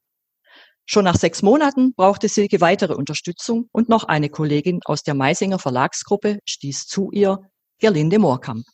Schon 0.84 1.04
nach 1.04 1.16
sechs 1.16 1.42
Monaten 1.42 1.94
brauchte 1.94 2.28
Silke 2.28 2.60
weitere 2.60 2.94
Unterstützung 2.94 3.68
und 3.72 3.88
noch 3.88 4.04
eine 4.04 4.28
Kollegin 4.28 4.80
aus 4.84 5.02
der 5.02 5.14
Meisinger 5.14 5.58
Verlagsgruppe 5.58 6.38
stieß 6.44 6.86
zu 6.86 7.10
ihr, 7.12 7.38
Gerlinde 7.78 8.18
Moorkamp. 8.18 8.64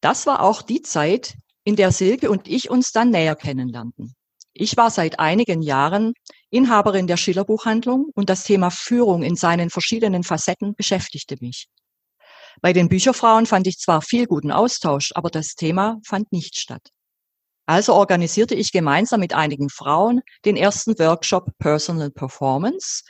Das 0.00 0.26
war 0.26 0.42
auch 0.42 0.62
die 0.62 0.82
Zeit, 0.82 1.36
in 1.64 1.76
der 1.76 1.92
Silke 1.92 2.30
und 2.30 2.48
ich 2.48 2.70
uns 2.70 2.90
dann 2.90 3.10
näher 3.10 3.36
kennenlernten. 3.36 4.14
Ich 4.52 4.76
war 4.76 4.90
seit 4.90 5.18
einigen 5.18 5.62
Jahren 5.62 6.12
Inhaberin 6.50 7.06
der 7.06 7.16
Schillerbuchhandlung 7.16 8.10
und 8.14 8.28
das 8.28 8.44
Thema 8.44 8.70
Führung 8.70 9.22
in 9.22 9.36
seinen 9.36 9.70
verschiedenen 9.70 10.24
Facetten 10.24 10.74
beschäftigte 10.74 11.36
mich. 11.40 11.68
Bei 12.60 12.72
den 12.72 12.88
Bücherfrauen 12.88 13.46
fand 13.46 13.66
ich 13.66 13.78
zwar 13.78 14.02
viel 14.02 14.26
guten 14.26 14.52
Austausch, 14.52 15.12
aber 15.14 15.30
das 15.30 15.54
Thema 15.54 15.98
fand 16.04 16.30
nicht 16.32 16.58
statt. 16.58 16.90
Also 17.72 17.94
organisierte 17.94 18.54
ich 18.54 18.70
gemeinsam 18.70 19.20
mit 19.20 19.32
einigen 19.32 19.70
Frauen 19.70 20.20
den 20.44 20.58
ersten 20.58 20.98
Workshop 20.98 21.52
Personal 21.58 22.10
Performance, 22.10 23.02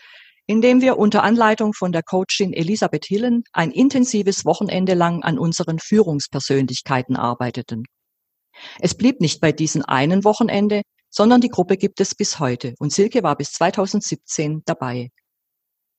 in 0.46 0.60
dem 0.60 0.80
wir 0.80 0.98
unter 0.98 1.24
Anleitung 1.24 1.74
von 1.74 1.90
der 1.90 2.04
Coachin 2.04 2.52
Elisabeth 2.52 3.04
Hillen 3.04 3.42
ein 3.52 3.72
intensives 3.72 4.44
Wochenende 4.44 4.94
lang 4.94 5.24
an 5.24 5.36
unseren 5.36 5.80
Führungspersönlichkeiten 5.80 7.16
arbeiteten. 7.16 7.82
Es 8.78 8.94
blieb 8.94 9.20
nicht 9.20 9.40
bei 9.40 9.50
diesem 9.50 9.84
einen 9.84 10.22
Wochenende, 10.22 10.82
sondern 11.10 11.40
die 11.40 11.48
Gruppe 11.48 11.76
gibt 11.76 12.00
es 12.00 12.14
bis 12.14 12.38
heute 12.38 12.74
und 12.78 12.92
Silke 12.92 13.24
war 13.24 13.34
bis 13.34 13.50
2017 13.54 14.62
dabei. 14.64 15.08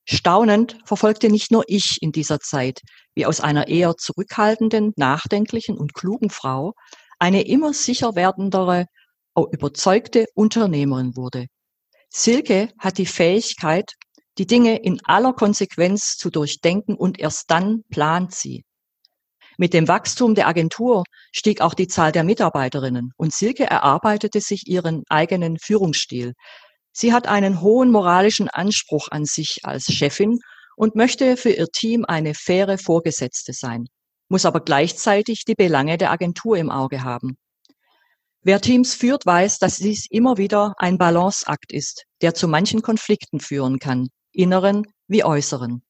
Staunend 0.06 0.78
verfolgte 0.86 1.30
nicht 1.30 1.52
nur 1.52 1.66
ich 1.68 2.02
in 2.02 2.14
dieser 2.14 2.40
Zeit, 2.40 2.80
wie 3.14 3.26
aus 3.26 3.42
einer 3.42 3.68
eher 3.68 3.98
zurückhaltenden, 3.98 4.94
nachdenklichen 4.96 5.78
und 5.78 5.94
klugen 5.94 6.30
Frau 6.30 6.76
eine 7.24 7.48
immer 7.48 7.72
sicher 7.72 8.16
werdendere, 8.16 8.88
überzeugte 9.54 10.26
Unternehmerin 10.36 11.16
wurde. 11.16 11.46
Silke 12.10 12.68
hat 12.78 12.98
die 12.98 13.06
Fähigkeit, 13.06 13.94
die 14.38 14.46
Dinge 14.46 14.84
in 14.84 15.00
aller 15.06 15.32
Konsequenz 15.32 16.18
zu 16.18 16.30
durchdenken 16.30 16.96
und 16.96 17.22
erst 17.22 17.50
dann 17.50 17.84
plant 17.90 18.36
sie. 18.36 18.66
Mit 19.58 19.74
dem 19.74 19.88
Wachstum 19.88 20.36
der 20.36 20.50
Agentur 20.50 21.06
stieg 21.32 21.62
auch 21.62 21.76
die 21.76 21.88
Zahl 21.88 22.12
der 22.12 22.26
Mitarbeiterinnen 22.26 23.14
und 23.16 23.34
Silke 23.34 23.64
erarbeitete 23.64 24.42
sich 24.42 24.68
ihren 24.68 25.04
eigenen 25.08 25.58
Führungsstil. 25.60 26.34
Sie 26.92 27.14
hat 27.14 27.28
einen 27.28 27.62
hohen 27.62 27.90
moralischen 27.90 28.50
Anspruch 28.50 29.08
an 29.12 29.24
sich 29.24 29.60
als 29.64 29.86
Chefin 29.86 30.40
und 30.76 30.96
möchte 30.96 31.38
für 31.38 31.52
ihr 31.52 31.68
Team 31.68 32.04
eine 32.04 32.34
faire 32.34 32.78
Vorgesetzte 32.78 33.54
sein 33.54 33.86
muss 34.34 34.46
aber 34.46 34.62
gleichzeitig 34.62 35.46
die 35.46 35.54
Belange 35.54 36.00
der 36.00 36.10
Agentur 36.10 36.58
im 36.58 36.72
Auge 36.72 37.04
haben. 37.04 37.38
Wer 38.42 38.62
Teams 38.62 38.96
führt, 38.96 39.28
weiß, 39.28 39.60
dass 39.60 39.78
dies 39.78 40.08
immer 40.10 40.40
wieder 40.40 40.74
ein 40.80 40.98
Balanceakt 40.98 41.72
ist, 41.72 42.06
der 42.24 42.34
zu 42.34 42.48
manchen 42.48 42.82
Konflikten 42.82 43.40
führen 43.40 43.78
kann, 43.78 44.08
inneren 44.32 44.88
wie 45.08 45.24
äußeren. 45.24 45.84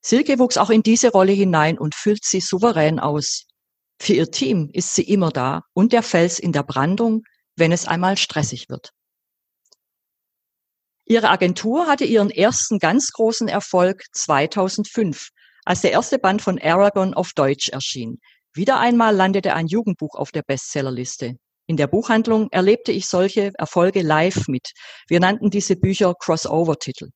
Silke 0.00 0.40
wuchs 0.40 0.56
auch 0.56 0.70
in 0.70 0.82
diese 0.82 1.12
Rolle 1.12 1.30
hinein 1.30 1.78
und 1.78 1.94
füllt 1.94 2.24
sie 2.24 2.40
souverän 2.40 2.98
aus. 2.98 3.46
Für 4.00 4.14
ihr 4.14 4.32
Team 4.32 4.68
ist 4.72 4.96
sie 4.96 5.04
immer 5.04 5.30
da 5.30 5.62
und 5.72 5.92
der 5.92 6.02
Fels 6.02 6.40
in 6.40 6.50
der 6.50 6.64
Brandung, 6.64 7.22
wenn 7.54 7.70
es 7.70 7.86
einmal 7.86 8.18
stressig 8.18 8.68
wird. 8.68 8.90
Ihre 11.04 11.30
Agentur 11.30 11.86
hatte 11.86 12.06
ihren 12.06 12.30
ersten 12.30 12.80
ganz 12.80 13.12
großen 13.12 13.46
Erfolg 13.46 14.02
2005 14.10 15.28
als 15.66 15.82
der 15.82 15.92
erste 15.92 16.18
Band 16.18 16.40
von 16.40 16.58
Aragon 16.58 17.12
auf 17.12 17.32
Deutsch 17.34 17.68
erschien. 17.68 18.20
Wieder 18.54 18.78
einmal 18.78 19.14
landete 19.14 19.52
ein 19.52 19.66
Jugendbuch 19.66 20.14
auf 20.14 20.30
der 20.30 20.42
Bestsellerliste. 20.42 21.36
In 21.66 21.76
der 21.76 21.88
Buchhandlung 21.88 22.48
erlebte 22.52 22.92
ich 22.92 23.06
solche 23.06 23.52
Erfolge 23.58 24.02
live 24.02 24.46
mit. 24.46 24.70
Wir 25.08 25.18
nannten 25.18 25.50
diese 25.50 25.74
Bücher 25.76 26.14
Crossover-Titel. 26.14 27.10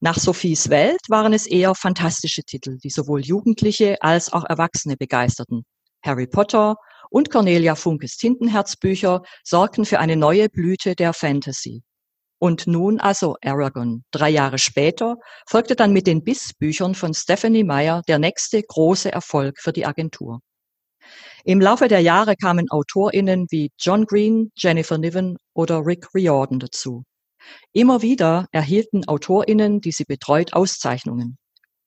Nach 0.00 0.18
Sophies 0.18 0.70
Welt 0.70 1.00
waren 1.08 1.34
es 1.34 1.46
eher 1.46 1.74
fantastische 1.74 2.42
Titel, 2.42 2.78
die 2.82 2.90
sowohl 2.90 3.20
Jugendliche 3.20 4.00
als 4.00 4.32
auch 4.32 4.44
Erwachsene 4.44 4.96
begeisterten. 4.96 5.64
Harry 6.02 6.26
Potter 6.26 6.76
und 7.10 7.30
Cornelia 7.30 7.74
Funkes 7.74 8.16
Tintenherzbücher 8.16 9.22
sorgten 9.44 9.84
für 9.84 9.98
eine 9.98 10.16
neue 10.16 10.48
Blüte 10.48 10.94
der 10.94 11.12
Fantasy. 11.12 11.82
Und 12.38 12.66
nun 12.66 13.00
also 13.00 13.36
Aragon. 13.42 14.04
Drei 14.10 14.28
Jahre 14.30 14.58
später 14.58 15.16
folgte 15.46 15.74
dann 15.74 15.92
mit 15.92 16.06
den 16.06 16.22
Biss-Büchern 16.22 16.94
von 16.94 17.14
Stephanie 17.14 17.64
Meyer 17.64 18.02
der 18.08 18.18
nächste 18.18 18.62
große 18.62 19.10
Erfolg 19.10 19.58
für 19.58 19.72
die 19.72 19.86
Agentur. 19.86 20.40
Im 21.44 21.60
Laufe 21.60 21.88
der 21.88 22.00
Jahre 22.00 22.36
kamen 22.36 22.66
AutorInnen 22.70 23.46
wie 23.50 23.70
John 23.78 24.04
Green, 24.04 24.50
Jennifer 24.56 24.98
Niven 24.98 25.36
oder 25.54 25.86
Rick 25.86 26.14
Riordan 26.14 26.58
dazu. 26.58 27.04
Immer 27.72 28.02
wieder 28.02 28.48
erhielten 28.50 29.06
AutorInnen, 29.06 29.80
die 29.80 29.92
sie 29.92 30.04
betreut, 30.04 30.52
Auszeichnungen. 30.52 31.38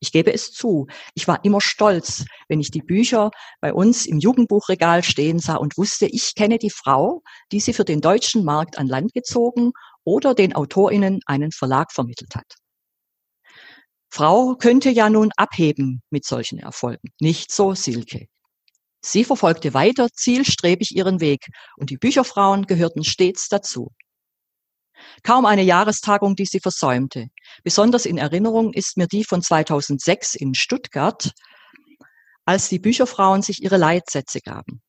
Ich 0.02 0.14
gebe 0.14 0.32
es 0.32 0.52
zu, 0.52 0.88
ich 1.14 1.28
war 1.28 1.44
immer 1.44 1.60
stolz, 1.60 2.24
wenn 2.48 2.62
ich 2.62 2.72
die 2.72 2.82
Bücher 2.82 3.32
bei 3.60 3.74
uns 3.74 4.06
im 4.06 4.18
Jugendbuchregal 4.18 5.04
stehen 5.04 5.40
sah 5.40 5.56
und 5.56 5.78
wusste, 5.78 6.06
ich 6.06 6.36
kenne 6.36 6.58
die 6.58 6.70
Frau, 6.70 7.22
die 7.52 7.60
sie 7.60 7.74
für 7.74 7.84
den 7.84 8.00
deutschen 8.00 8.46
Markt 8.46 8.78
an 8.78 8.88
Land 8.88 9.14
gezogen 9.14 9.74
oder 10.04 10.34
den 10.34 10.56
AutorInnen 10.56 11.22
einen 11.26 11.52
Verlag 11.52 11.92
vermittelt 11.92 12.36
hat. 12.36 12.56
Frau 14.12 14.56
könnte 14.56 14.90
ja 14.90 15.10
nun 15.10 15.32
abheben 15.38 16.02
mit 16.10 16.26
solchen 16.26 16.60
Erfolgen, 16.60 17.10
nicht 17.20 17.52
so 17.52 17.76
Silke. 17.76 18.28
Sie 19.02 19.24
verfolgte 19.24 19.74
weiter 19.74 20.10
zielstrebig 20.12 20.96
ihren 20.96 21.22
Weg 21.22 21.48
und 21.78 21.90
die 21.90 21.98
Bücherfrauen 21.98 22.66
gehörten 22.66 23.04
stets 23.04 23.48
dazu. 23.48 23.92
Kaum 25.24 25.46
eine 25.46 25.64
Jahrestagung, 25.64 26.36
die 26.36 26.46
sie 26.46 26.60
versäumte. 26.60 27.28
Besonders 27.64 28.06
in 28.06 28.18
Erinnerung 28.18 28.74
ist 28.74 28.98
mir 28.98 29.08
die 29.08 29.24
von 29.24 29.42
2006 29.42 30.36
in 30.36 30.54
Stuttgart, 30.54 31.32
als 32.46 32.68
die 32.68 32.80
Bücherfrauen 32.80 33.42
sich 33.42 33.64
ihre 33.64 33.78
Leitsätze 33.78 34.42
gaben. 34.42 34.82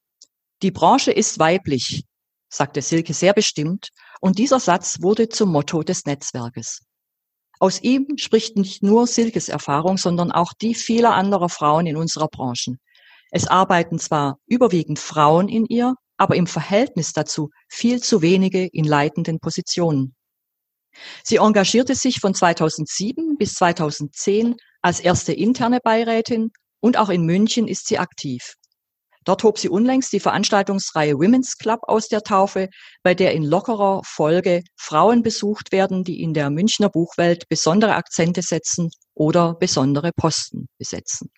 Die 0.62 0.71
Branche 0.71 1.12
ist 1.12 1.38
weiblich, 1.38 2.05
sagte 2.49 2.83
Silke 2.83 3.14
sehr 3.14 3.33
bestimmt, 3.33 3.90
und 4.20 4.38
dieser 4.38 4.60
Satz 4.60 4.98
wurde 5.00 5.28
zum 5.28 5.50
Motto 5.50 5.82
des 5.82 6.04
Netzwerkes. 6.04 6.80
Aus 7.58 7.82
ihm 7.82 8.06
spricht 8.16 8.56
nicht 8.56 8.82
nur 8.82 9.06
Silkes 9.06 9.48
Erfahrung, 9.48 9.98
sondern 9.98 10.32
auch 10.32 10.52
die 10.54 10.74
vieler 10.74 11.14
anderer 11.14 11.48
Frauen 11.48 11.86
in 11.86 11.96
unserer 11.96 12.28
Branche. 12.28 12.76
Es 13.30 13.46
arbeiten 13.46 13.98
zwar 13.98 14.38
überwiegend 14.46 14.98
Frauen 14.98 15.48
in 15.48 15.66
ihr, 15.66 15.94
aber 16.16 16.36
im 16.36 16.46
Verhältnis 16.46 17.12
dazu 17.12 17.50
viel 17.68 18.02
zu 18.02 18.22
wenige 18.22 18.66
in 18.66 18.84
leitenden 18.84 19.40
Positionen. 19.40 20.14
Sie 21.22 21.36
engagierte 21.36 21.94
sich 21.94 22.20
von 22.20 22.34
2007 22.34 23.36
bis 23.38 23.54
2010 23.54 24.56
als 24.82 25.00
erste 25.00 25.32
interne 25.32 25.80
Beirätin 25.82 26.50
und 26.80 26.96
auch 26.96 27.10
in 27.10 27.24
München 27.24 27.68
ist 27.68 27.86
sie 27.86 27.98
aktiv. 27.98 28.54
Dort 29.30 29.44
hob 29.44 29.58
sie 29.60 29.68
unlängst 29.68 30.12
die 30.12 30.18
Veranstaltungsreihe 30.18 31.14
Women's 31.14 31.56
Club 31.56 31.82
aus 31.84 32.08
der 32.08 32.22
Taufe, 32.22 32.68
bei 33.04 33.14
der 33.14 33.32
in 33.32 33.44
lockerer 33.44 34.02
Folge 34.04 34.64
Frauen 34.76 35.22
besucht 35.22 35.70
werden, 35.70 36.02
die 36.02 36.20
in 36.20 36.34
der 36.34 36.50
Münchner 36.50 36.88
Buchwelt 36.88 37.49
besondere 37.49 37.94
Akzente 37.94 38.42
setzen 38.42 38.90
oder 39.14 39.54
besondere 39.54 40.10
Posten 40.10 40.66
besetzen. 40.78 41.30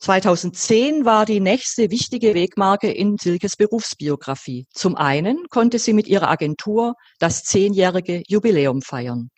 2010 0.00 1.04
war 1.04 1.24
die 1.24 1.38
nächste 1.38 1.92
wichtige 1.92 2.34
Wegmarke 2.34 2.90
in 2.90 3.16
Silkes 3.16 3.54
Berufsbiografie. 3.54 4.66
Zum 4.74 4.96
einen 4.96 5.46
konnte 5.50 5.78
sie 5.78 5.92
mit 5.92 6.08
ihrer 6.08 6.30
Agentur 6.30 6.94
das 7.20 7.44
zehnjährige 7.44 8.24
Jubiläum 8.26 8.82
feiern. 8.82 9.28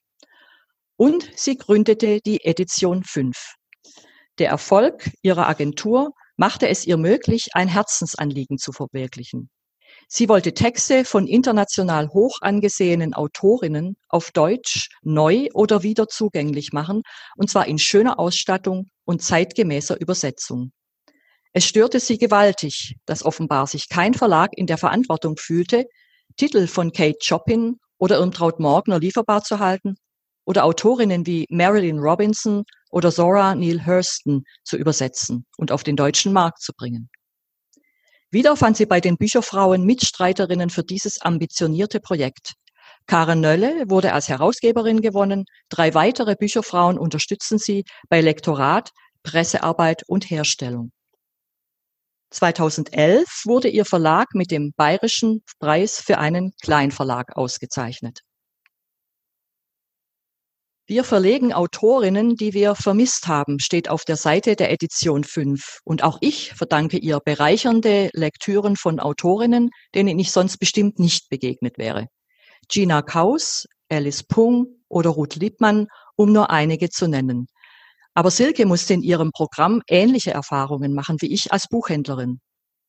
Und 0.96 1.30
sie 1.36 1.58
gründete 1.58 2.22
die 2.22 2.42
Edition 2.42 3.04
5. 3.04 3.36
Der 4.38 4.48
Erfolg 4.48 5.10
ihrer 5.20 5.46
Agentur 5.46 6.14
machte 6.40 6.68
es 6.68 6.86
ihr 6.86 6.96
möglich, 6.96 7.48
ein 7.52 7.68
Herzensanliegen 7.68 8.56
zu 8.56 8.72
verwirklichen. 8.72 9.50
Sie 10.08 10.26
wollte 10.30 10.54
Texte 10.54 11.04
von 11.04 11.26
international 11.26 12.08
hoch 12.08 12.38
angesehenen 12.40 13.12
Autorinnen 13.12 13.96
auf 14.08 14.30
Deutsch 14.30 14.88
neu 15.02 15.48
oder 15.52 15.82
wieder 15.82 16.08
zugänglich 16.08 16.72
machen, 16.72 17.02
und 17.36 17.50
zwar 17.50 17.66
in 17.66 17.78
schöner 17.78 18.18
Ausstattung 18.18 18.86
und 19.04 19.22
zeitgemäßer 19.22 20.00
Übersetzung. 20.00 20.72
Es 21.52 21.66
störte 21.66 22.00
sie 22.00 22.16
gewaltig, 22.16 22.94
dass 23.04 23.22
offenbar 23.22 23.66
sich 23.66 23.90
kein 23.90 24.14
Verlag 24.14 24.52
in 24.56 24.66
der 24.66 24.78
Verantwortung 24.78 25.36
fühlte, 25.36 25.84
Titel 26.38 26.66
von 26.68 26.92
Kate 26.92 27.18
Chopin 27.22 27.76
oder 27.98 28.16
Irmtraut 28.16 28.60
Morgner 28.60 28.98
lieferbar 28.98 29.42
zu 29.42 29.58
halten 29.58 29.96
oder 30.46 30.64
Autorinnen 30.64 31.26
wie 31.26 31.44
Marilyn 31.50 31.98
Robinson 31.98 32.64
oder 32.90 33.10
Zora 33.10 33.54
Neale 33.54 33.86
Hurston 33.86 34.44
zu 34.64 34.76
übersetzen 34.76 35.46
und 35.56 35.72
auf 35.72 35.82
den 35.82 35.96
deutschen 35.96 36.32
Markt 36.32 36.60
zu 36.60 36.72
bringen. 36.72 37.08
Wieder 38.30 38.56
fand 38.56 38.76
sie 38.76 38.86
bei 38.86 39.00
den 39.00 39.16
Bücherfrauen 39.16 39.84
Mitstreiterinnen 39.84 40.70
für 40.70 40.84
dieses 40.84 41.20
ambitionierte 41.20 41.98
Projekt. 42.00 42.54
Karen 43.06 43.40
Nölle 43.40 43.88
wurde 43.88 44.12
als 44.12 44.28
Herausgeberin 44.28 45.00
gewonnen. 45.00 45.46
Drei 45.68 45.94
weitere 45.94 46.36
Bücherfrauen 46.36 46.98
unterstützen 46.98 47.58
sie 47.58 47.84
bei 48.08 48.20
Lektorat, 48.20 48.90
Pressearbeit 49.24 50.04
und 50.06 50.30
Herstellung. 50.30 50.92
2011 52.30 53.42
wurde 53.44 53.68
ihr 53.68 53.84
Verlag 53.84 54.28
mit 54.34 54.52
dem 54.52 54.72
Bayerischen 54.76 55.42
Preis 55.58 56.00
für 56.00 56.18
einen 56.18 56.52
Kleinverlag 56.62 57.36
ausgezeichnet. 57.36 58.20
Wir 60.90 61.04
verlegen 61.04 61.52
Autorinnen, 61.52 62.34
die 62.34 62.52
wir 62.52 62.74
vermisst 62.74 63.28
haben, 63.28 63.60
steht 63.60 63.88
auf 63.88 64.04
der 64.04 64.16
Seite 64.16 64.56
der 64.56 64.72
Edition 64.72 65.22
5. 65.22 65.78
Und 65.84 66.02
auch 66.02 66.18
ich 66.20 66.52
verdanke 66.52 66.98
ihr 66.98 67.20
bereichernde 67.24 68.10
Lektüren 68.12 68.74
von 68.74 68.98
Autorinnen, 68.98 69.70
denen 69.94 70.18
ich 70.18 70.32
sonst 70.32 70.58
bestimmt 70.58 70.98
nicht 70.98 71.28
begegnet 71.28 71.78
wäre. 71.78 72.08
Gina 72.68 73.02
Kaus, 73.02 73.66
Alice 73.88 74.24
Pung 74.24 74.80
oder 74.88 75.10
Ruth 75.10 75.36
Liebmann, 75.36 75.86
um 76.16 76.32
nur 76.32 76.50
einige 76.50 76.90
zu 76.90 77.06
nennen. 77.06 77.46
Aber 78.14 78.32
Silke 78.32 78.66
musste 78.66 78.94
in 78.94 79.04
ihrem 79.04 79.30
Programm 79.30 79.82
ähnliche 79.88 80.32
Erfahrungen 80.32 80.92
machen 80.92 81.18
wie 81.20 81.32
ich 81.32 81.52
als 81.52 81.68
Buchhändlerin. 81.68 82.40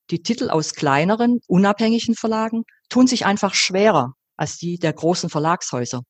Die 0.10 0.24
Titel 0.24 0.50
aus 0.50 0.74
kleineren, 0.74 1.38
unabhängigen 1.46 2.16
Verlagen 2.16 2.64
tun 2.90 3.06
sich 3.06 3.28
einfach 3.28 3.54
schwerer 3.54 4.14
als 4.38 4.58
die 4.58 4.80
der 4.80 4.94
großen 4.94 5.30
Verlagshäuser. 5.30 6.02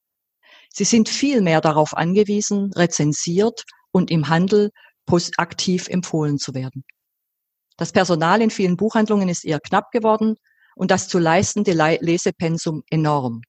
Sie 0.72 0.84
sind 0.84 1.08
viel 1.08 1.42
mehr 1.42 1.60
darauf 1.60 1.96
angewiesen, 1.96 2.72
rezensiert 2.74 3.64
und 3.90 4.10
im 4.10 4.28
Handel 4.28 4.70
aktiv 5.36 5.88
empfohlen 5.88 6.38
zu 6.38 6.54
werden. 6.54 6.84
Das 7.76 7.92
Personal 7.92 8.40
in 8.40 8.50
vielen 8.50 8.76
Buchhandlungen 8.76 9.28
ist 9.28 9.44
eher 9.44 9.60
knapp 9.60 9.90
geworden 9.90 10.36
und 10.74 10.90
das 10.90 11.08
zu 11.08 11.18
leistende 11.18 11.72
Lesepensum 12.00 12.82
enorm. 12.90 13.42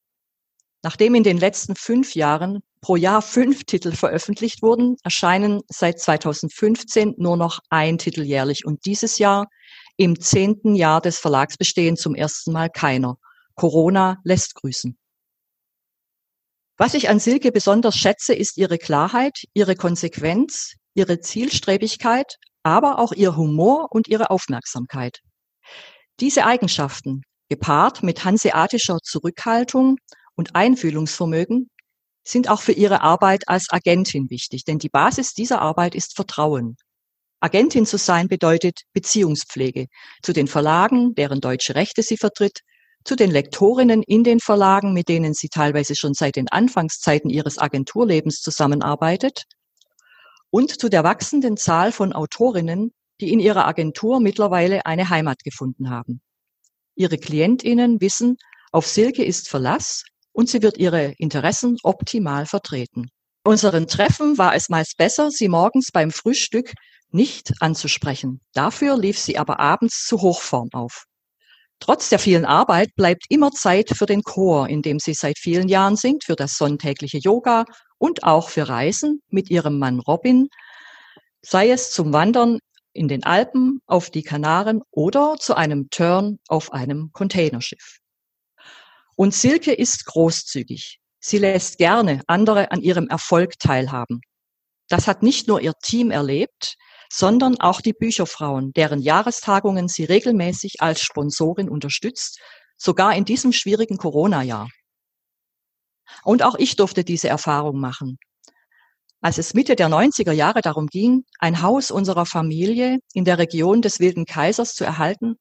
Nachdem 0.83 1.15
in 1.15 1.23
den 1.23 1.37
letzten 1.37 1.75
fünf 1.75 2.15
Jahren 2.15 2.59
pro 2.81 2.97
Jahr 2.97 3.21
fünf 3.21 3.63
Titel 3.65 3.93
veröffentlicht 3.93 4.61
wurden, 4.61 4.97
erscheinen 5.03 5.61
seit 5.69 5.99
2015 5.99 7.15
nur 7.17 7.37
noch 7.37 7.59
ein 7.69 7.97
Titel 7.97 8.23
jährlich 8.23 8.65
und 8.65 8.85
dieses 8.85 9.17
Jahr 9.17 9.47
im 9.95 10.19
zehnten 10.19 10.75
Jahr 10.75 10.99
des 10.99 11.19
Verlagsbestehens 11.19 12.01
zum 12.01 12.15
ersten 12.15 12.51
Mal 12.51 12.69
keiner. 12.69 13.15
Corona 13.55 14.17
lässt 14.23 14.55
grüßen. 14.55 14.97
Was 16.77 16.95
ich 16.95 17.09
an 17.09 17.19
Silke 17.19 17.51
besonders 17.51 17.95
schätze, 17.95 18.33
ist 18.33 18.57
ihre 18.57 18.79
Klarheit, 18.79 19.43
ihre 19.53 19.75
Konsequenz, 19.75 20.73
ihre 20.95 21.19
Zielstrebigkeit, 21.19 22.37
aber 22.63 22.97
auch 22.97 23.11
ihr 23.11 23.35
Humor 23.35 23.89
und 23.91 24.07
ihre 24.07 24.31
Aufmerksamkeit. 24.31 25.19
Diese 26.19 26.45
Eigenschaften, 26.45 27.21
gepaart 27.49 28.01
mit 28.01 28.23
hanseatischer 28.23 28.97
Zurückhaltung 29.03 29.97
und 30.35 30.55
Einfühlungsvermögen, 30.55 31.69
sind 32.23 32.49
auch 32.49 32.61
für 32.61 32.71
ihre 32.71 33.01
Arbeit 33.01 33.47
als 33.47 33.67
Agentin 33.69 34.29
wichtig, 34.29 34.63
denn 34.63 34.79
die 34.79 34.89
Basis 34.89 35.33
dieser 35.33 35.61
Arbeit 35.61 35.93
ist 35.93 36.15
Vertrauen. 36.15 36.77
Agentin 37.39 37.85
zu 37.85 37.97
sein 37.97 38.29
bedeutet 38.29 38.81
Beziehungspflege 38.93 39.87
zu 40.21 40.33
den 40.33 40.47
Verlagen, 40.47 41.13
deren 41.13 41.41
deutsche 41.41 41.75
Rechte 41.75 42.01
sie 42.01 42.17
vertritt, 42.17 42.61
zu 43.03 43.15
den 43.15 43.31
Lektorinnen 43.31 44.03
in 44.03 44.23
den 44.23 44.39
Verlagen, 44.39 44.93
mit 44.93 45.09
denen 45.09 45.33
sie 45.33 45.49
teilweise 45.49 45.95
schon 45.95 46.13
seit 46.13 46.35
den 46.35 46.49
Anfangszeiten 46.49 47.29
ihres 47.29 47.57
Agenturlebens 47.57 48.41
zusammenarbeitet, 48.41 49.43
und 50.49 50.79
zu 50.79 50.87
der 50.87 51.03
wachsenden 51.03 51.57
Zahl 51.57 51.91
von 51.91 52.13
Autorinnen, 52.13 52.91
die 53.19 53.31
in 53.33 53.39
ihrer 53.39 53.65
Agentur 53.65 54.19
mittlerweile 54.19 54.85
eine 54.85 55.09
Heimat 55.09 55.43
gefunden 55.43 55.89
haben. 55.89 56.21
Ihre 56.95 57.17
Klientinnen 57.17 58.01
wissen, 58.01 58.37
auf 58.71 58.87
Silke 58.87 59.23
ist 59.23 59.49
Verlass 59.49 60.03
und 60.31 60.49
sie 60.49 60.61
wird 60.61 60.77
ihre 60.77 61.13
Interessen 61.17 61.77
optimal 61.83 62.45
vertreten. 62.45 63.09
Unseren 63.43 63.87
Treffen 63.87 64.37
war 64.37 64.55
es 64.55 64.69
meist 64.69 64.97
besser, 64.97 65.31
sie 65.31 65.49
morgens 65.49 65.89
beim 65.91 66.11
Frühstück 66.11 66.73
nicht 67.09 67.53
anzusprechen. 67.59 68.39
Dafür 68.53 68.97
lief 68.97 69.19
sie 69.19 69.37
aber 69.37 69.59
abends 69.59 70.05
zu 70.05 70.21
Hochform 70.21 70.69
auf. 70.71 71.05
Trotz 71.83 72.07
der 72.07 72.17
vielen 72.17 72.45
Arbeit 72.45 72.95
bleibt 72.95 73.25
immer 73.27 73.51
Zeit 73.51 73.89
für 73.89 74.05
den 74.05 74.23
Chor, 74.23 74.69
in 74.69 74.81
dem 74.81 74.99
sie 74.99 75.13
seit 75.13 75.37
vielen 75.37 75.67
Jahren 75.67 75.97
singt, 75.97 76.23
für 76.23 76.37
das 76.37 76.55
sonntägliche 76.55 77.17
Yoga 77.17 77.65
und 77.97 78.23
auch 78.23 78.47
für 78.47 78.69
Reisen 78.69 79.21
mit 79.27 79.49
ihrem 79.49 79.79
Mann 79.79 79.99
Robin, 79.99 80.47
sei 81.41 81.71
es 81.71 81.91
zum 81.91 82.13
Wandern 82.13 82.59
in 82.93 83.09
den 83.09 83.25
Alpen, 83.25 83.81
auf 83.85 84.09
die 84.09 84.23
Kanaren 84.23 84.81
oder 84.91 85.35
zu 85.37 85.55
einem 85.55 85.89
Turn 85.89 86.39
auf 86.47 86.71
einem 86.71 87.09
Containerschiff. 87.11 87.97
Und 89.17 89.33
Silke 89.33 89.73
ist 89.73 90.05
großzügig. 90.05 90.99
Sie 91.19 91.37
lässt 91.37 91.79
gerne 91.79 92.21
andere 92.27 92.71
an 92.71 92.79
ihrem 92.79 93.09
Erfolg 93.09 93.59
teilhaben. 93.59 94.21
Das 94.87 95.05
hat 95.05 95.21
nicht 95.21 95.49
nur 95.49 95.59
ihr 95.59 95.73
Team 95.81 96.11
erlebt, 96.11 96.77
sondern 97.15 97.59
auch 97.59 97.79
die 97.79 97.93
Bücherfrauen, 97.93 98.73
deren 98.73 98.99
Jahrestagungen 98.99 99.87
sie 99.87 100.03
regelmäßig 100.03 100.77
als 100.79 101.01
Sponsorin 101.01 101.69
unterstützt, 101.69 102.39
sogar 102.75 103.15
in 103.15 103.23
diesem 103.23 103.53
schwierigen 103.53 103.97
Corona-Jahr. 103.97 104.67
Und 106.23 106.41
auch 106.41 106.55
ich 106.55 106.75
durfte 106.75 107.03
diese 107.03 107.29
Erfahrung 107.29 107.79
machen. 107.79 108.17
Als 109.21 109.37
es 109.37 109.53
Mitte 109.53 109.75
der 109.75 109.89
90er 109.89 110.31
Jahre 110.31 110.61
darum 110.61 110.87
ging, 110.87 111.23
ein 111.37 111.61
Haus 111.61 111.91
unserer 111.91 112.25
Familie 112.25 112.97
in 113.13 113.25
der 113.25 113.37
Region 113.37 113.83
des 113.83 113.99
Wilden 113.99 114.25
Kaisers 114.25 114.73
zu 114.73 114.83
erhalten, 114.83 115.35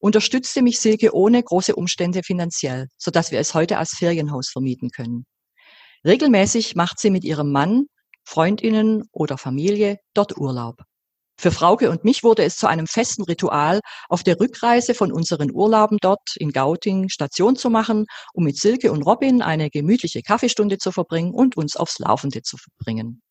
unterstützte 0.00 0.60
mich 0.60 0.80
Silke 0.80 1.14
ohne 1.14 1.40
große 1.40 1.76
Umstände 1.76 2.22
finanziell, 2.24 2.88
sodass 2.98 3.30
wir 3.30 3.38
es 3.38 3.54
heute 3.54 3.78
als 3.78 3.90
Ferienhaus 3.96 4.50
vermieten 4.50 4.90
können. 4.90 5.24
Regelmäßig 6.04 6.74
macht 6.74 6.98
sie 6.98 7.10
mit 7.10 7.22
ihrem 7.22 7.52
Mann, 7.52 7.84
Freundinnen 8.24 9.04
oder 9.12 9.38
Familie 9.38 9.98
dort 10.14 10.36
Urlaub. 10.36 10.82
Für 11.38 11.50
Frauke 11.50 11.90
und 11.90 12.04
mich 12.04 12.22
wurde 12.22 12.44
es 12.44 12.56
zu 12.56 12.66
einem 12.66 12.86
festen 12.86 13.24
Ritual, 13.24 13.80
auf 14.08 14.22
der 14.22 14.38
Rückreise 14.38 14.94
von 14.94 15.12
unseren 15.12 15.50
Urlauben 15.50 15.98
dort 16.00 16.36
in 16.36 16.52
Gauting 16.52 17.08
Station 17.08 17.56
zu 17.56 17.70
machen, 17.70 18.06
um 18.32 18.44
mit 18.44 18.58
Silke 18.58 18.92
und 18.92 19.02
Robin 19.02 19.42
eine 19.42 19.70
gemütliche 19.70 20.22
Kaffeestunde 20.22 20.78
zu 20.78 20.92
verbringen 20.92 21.32
und 21.32 21.56
uns 21.56 21.76
aufs 21.76 21.98
Laufende 21.98 22.42
zu 22.42 22.56
verbringen. 22.58 23.22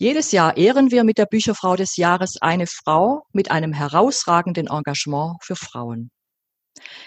Jedes 0.00 0.30
Jahr 0.30 0.56
ehren 0.56 0.92
wir 0.92 1.02
mit 1.02 1.18
der 1.18 1.26
Bücherfrau 1.26 1.74
des 1.74 1.96
Jahres 1.96 2.36
eine 2.40 2.68
Frau 2.68 3.24
mit 3.32 3.50
einem 3.50 3.72
herausragenden 3.72 4.68
Engagement 4.68 5.38
für 5.42 5.56
Frauen. 5.56 6.10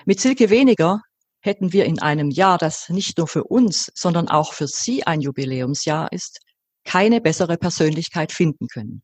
Mit 0.06 0.20
Silke 0.20 0.50
Weniger 0.50 1.00
hätten 1.40 1.72
wir 1.72 1.86
in 1.86 2.02
einem 2.02 2.30
Jahr, 2.30 2.58
das 2.58 2.90
nicht 2.90 3.18
nur 3.18 3.28
für 3.28 3.46
uns, 3.46 3.92
sondern 3.96 4.28
auch 4.28 4.54
für 4.54 4.68
Sie 4.68 5.06
ein 5.06 5.22
Jubiläumsjahr 5.22 6.12
ist, 6.12 6.42
keine 6.84 7.22
bessere 7.22 7.58
Persönlichkeit 7.58 8.34
finden 8.34 8.68
können. 8.68 9.04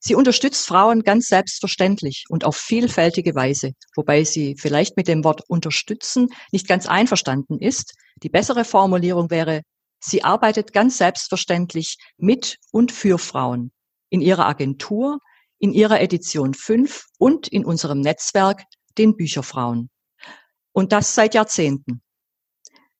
Sie 0.00 0.14
unterstützt 0.14 0.66
Frauen 0.66 1.02
ganz 1.02 1.26
selbstverständlich 1.28 2.24
und 2.28 2.44
auf 2.44 2.56
vielfältige 2.56 3.34
Weise, 3.34 3.72
wobei 3.94 4.24
sie 4.24 4.56
vielleicht 4.58 4.96
mit 4.96 5.08
dem 5.08 5.24
Wort 5.24 5.42
unterstützen 5.48 6.28
nicht 6.52 6.68
ganz 6.68 6.86
einverstanden 6.86 7.58
ist. 7.58 7.94
Die 8.22 8.28
bessere 8.28 8.64
Formulierung 8.64 9.30
wäre, 9.30 9.62
sie 10.00 10.24
arbeitet 10.24 10.72
ganz 10.72 10.98
selbstverständlich 10.98 11.96
mit 12.16 12.58
und 12.72 12.92
für 12.92 13.18
Frauen 13.18 13.72
in 14.10 14.20
ihrer 14.20 14.46
Agentur, 14.46 15.18
in 15.58 15.72
ihrer 15.72 16.00
Edition 16.00 16.54
5 16.54 17.06
und 17.18 17.48
in 17.48 17.64
unserem 17.64 18.00
Netzwerk, 18.00 18.64
den 18.98 19.16
Bücherfrauen. 19.16 19.90
Und 20.72 20.92
das 20.92 21.14
seit 21.14 21.34
Jahrzehnten. 21.34 22.02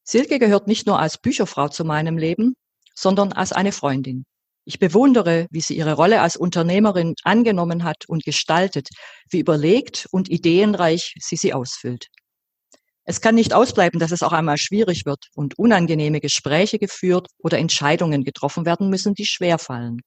Silke 0.03 0.39
gehört 0.39 0.67
nicht 0.67 0.87
nur 0.87 0.99
als 0.99 1.17
Bücherfrau 1.17 1.67
zu 1.67 1.85
meinem 1.85 2.17
Leben, 2.17 2.55
sondern 2.95 3.33
als 3.33 3.51
eine 3.51 3.71
Freundin. 3.71 4.25
Ich 4.69 4.79
bewundere, 4.79 5.47
wie 5.49 5.61
sie 5.61 5.77
ihre 5.77 5.93
Rolle 5.93 6.19
als 6.19 6.35
Unternehmerin 6.35 7.15
angenommen 7.23 7.85
hat 7.85 8.03
und 8.09 8.25
gestaltet, 8.25 8.89
wie 9.29 9.39
überlegt 9.39 10.07
und 10.11 10.29
ideenreich 10.29 11.13
sie 11.21 11.37
sie 11.37 11.53
ausfüllt. 11.53 12.07
Es 13.05 13.21
kann 13.21 13.35
nicht 13.35 13.53
ausbleiben, 13.53 13.97
dass 13.97 14.11
es 14.11 14.23
auch 14.23 14.33
einmal 14.33 14.57
schwierig 14.57 15.05
wird 15.05 15.29
und 15.33 15.57
unangenehme 15.57 16.19
Gespräche 16.19 16.79
geführt 16.79 17.27
oder 17.37 17.57
Entscheidungen 17.59 18.25
getroffen 18.25 18.65
werden 18.65 18.89
müssen, 18.89 19.13
die 19.13 19.25
schwer 19.25 19.57
fallen. 19.57 20.01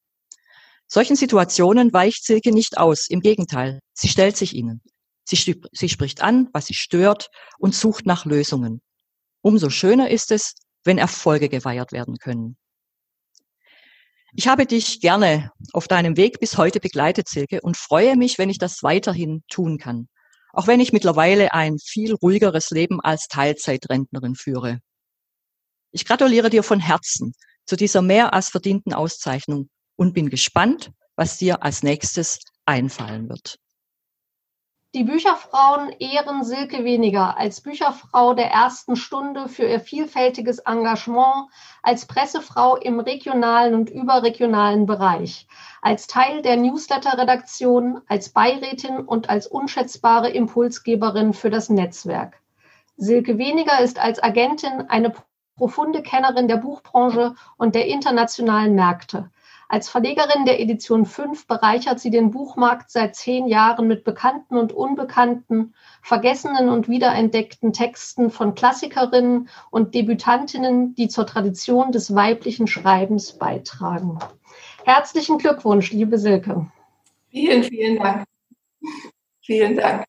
Solchen 0.86 1.16
Situationen 1.16 1.94
weicht 1.94 2.26
Silke 2.26 2.52
nicht 2.52 2.76
aus. 2.76 3.08
Im 3.08 3.20
Gegenteil, 3.20 3.80
sie 3.94 4.08
stellt 4.08 4.36
sich 4.36 4.54
ihnen. 4.54 4.82
Sie, 5.24 5.58
sie 5.72 5.88
spricht 5.88 6.20
an, 6.20 6.50
was 6.52 6.66
sie 6.66 6.74
stört 6.74 7.30
und 7.58 7.74
sucht 7.74 8.04
nach 8.04 8.26
Lösungen. 8.26 8.82
Umso 9.40 9.70
schöner 9.70 10.10
ist 10.10 10.30
es, 10.30 10.52
wenn 10.84 10.98
Erfolge 10.98 11.48
gefeiert 11.48 11.92
werden 11.92 12.18
können. 12.18 12.58
Ich 14.34 14.46
habe 14.46 14.66
dich 14.66 15.00
gerne 15.00 15.50
auf 15.72 15.88
deinem 15.88 16.16
Weg 16.16 16.38
bis 16.38 16.56
heute 16.56 16.78
begleitet, 16.80 17.28
Silke, 17.28 17.60
und 17.62 17.76
freue 17.76 18.16
mich, 18.16 18.38
wenn 18.38 18.50
ich 18.50 18.58
das 18.58 18.82
weiterhin 18.82 19.42
tun 19.48 19.78
kann. 19.78 20.08
Auch 20.52 20.66
wenn 20.66 20.80
ich 20.80 20.92
mittlerweile 20.92 21.52
ein 21.52 21.78
viel 21.78 22.14
ruhigeres 22.14 22.70
Leben 22.70 23.00
als 23.00 23.26
Teilzeitrentnerin 23.28 24.34
führe. 24.34 24.80
Ich 25.92 26.04
gratuliere 26.04 26.50
dir 26.50 26.62
von 26.62 26.80
Herzen 26.80 27.32
zu 27.66 27.76
dieser 27.76 28.02
mehr 28.02 28.32
als 28.32 28.48
verdienten 28.48 28.94
Auszeichnung 28.94 29.68
und 29.96 30.14
bin 30.14 30.30
gespannt, 30.30 30.90
was 31.16 31.36
dir 31.36 31.62
als 31.62 31.82
nächstes 31.82 32.38
einfallen 32.64 33.28
wird. 33.28 33.56
Die 34.92 35.04
Bücherfrauen 35.04 35.90
ehren 36.00 36.42
Silke 36.42 36.82
Weniger 36.82 37.38
als 37.38 37.60
Bücherfrau 37.60 38.34
der 38.34 38.50
ersten 38.50 38.96
Stunde 38.96 39.48
für 39.48 39.62
ihr 39.62 39.78
vielfältiges 39.78 40.58
Engagement 40.58 41.46
als 41.80 42.06
Pressefrau 42.06 42.74
im 42.74 42.98
regionalen 42.98 43.74
und 43.74 43.88
überregionalen 43.88 44.86
Bereich, 44.86 45.46
als 45.80 46.08
Teil 46.08 46.42
der 46.42 46.56
Newsletter-Redaktion, 46.56 48.00
als 48.08 48.30
Beirätin 48.30 48.98
und 48.98 49.30
als 49.30 49.46
unschätzbare 49.46 50.30
Impulsgeberin 50.30 51.34
für 51.34 51.50
das 51.50 51.68
Netzwerk. 51.70 52.42
Silke 52.96 53.38
Weniger 53.38 53.78
ist 53.78 54.00
als 54.00 54.20
Agentin 54.20 54.86
eine 54.88 55.14
profunde 55.54 56.02
Kennerin 56.02 56.48
der 56.48 56.56
Buchbranche 56.56 57.36
und 57.56 57.76
der 57.76 57.86
internationalen 57.86 58.74
Märkte. 58.74 59.30
Als 59.72 59.88
Verlegerin 59.88 60.46
der 60.46 60.58
Edition 60.58 61.06
5 61.06 61.46
bereichert 61.46 62.00
sie 62.00 62.10
den 62.10 62.32
Buchmarkt 62.32 62.90
seit 62.90 63.14
zehn 63.14 63.46
Jahren 63.46 63.86
mit 63.86 64.02
bekannten 64.02 64.56
und 64.56 64.72
unbekannten, 64.72 65.76
vergessenen 66.02 66.68
und 66.68 66.88
wiederentdeckten 66.88 67.72
Texten 67.72 68.32
von 68.32 68.56
Klassikerinnen 68.56 69.48
und 69.70 69.94
Debütantinnen, 69.94 70.96
die 70.96 71.06
zur 71.06 71.24
Tradition 71.24 71.92
des 71.92 72.16
weiblichen 72.16 72.66
Schreibens 72.66 73.38
beitragen. 73.38 74.18
Herzlichen 74.82 75.38
Glückwunsch, 75.38 75.92
liebe 75.92 76.18
Silke. 76.18 76.66
Vielen, 77.28 77.62
vielen 77.62 77.96
Dank. 78.00 78.24
Vielen 79.40 79.76
Dank. 79.76 80.04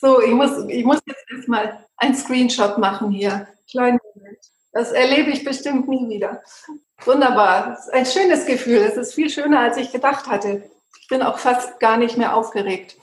So, 0.00 0.22
ich 0.22 0.32
muss, 0.32 0.64
ich 0.68 0.84
muss 0.84 1.00
jetzt 1.04 1.30
erstmal 1.30 1.84
einen 1.98 2.14
Screenshot 2.14 2.78
machen 2.78 3.10
hier. 3.10 3.48
Kleinen 3.68 3.98
Moment. 4.14 4.38
Das 4.72 4.92
erlebe 4.92 5.30
ich 5.30 5.44
bestimmt 5.44 5.88
nie 5.88 6.08
wieder. 6.08 6.42
Wunderbar. 7.04 7.70
Das 7.70 7.86
ist 7.86 7.92
ein 7.92 8.06
schönes 8.06 8.46
Gefühl. 8.46 8.78
Es 8.78 8.96
ist 8.96 9.14
viel 9.14 9.30
schöner, 9.30 9.60
als 9.60 9.76
ich 9.76 9.92
gedacht 9.92 10.26
hatte. 10.26 10.70
Ich 11.00 11.08
bin 11.08 11.22
auch 11.22 11.38
fast 11.38 11.80
gar 11.80 11.96
nicht 11.96 12.16
mehr 12.16 12.34
aufgeregt. 12.36 12.96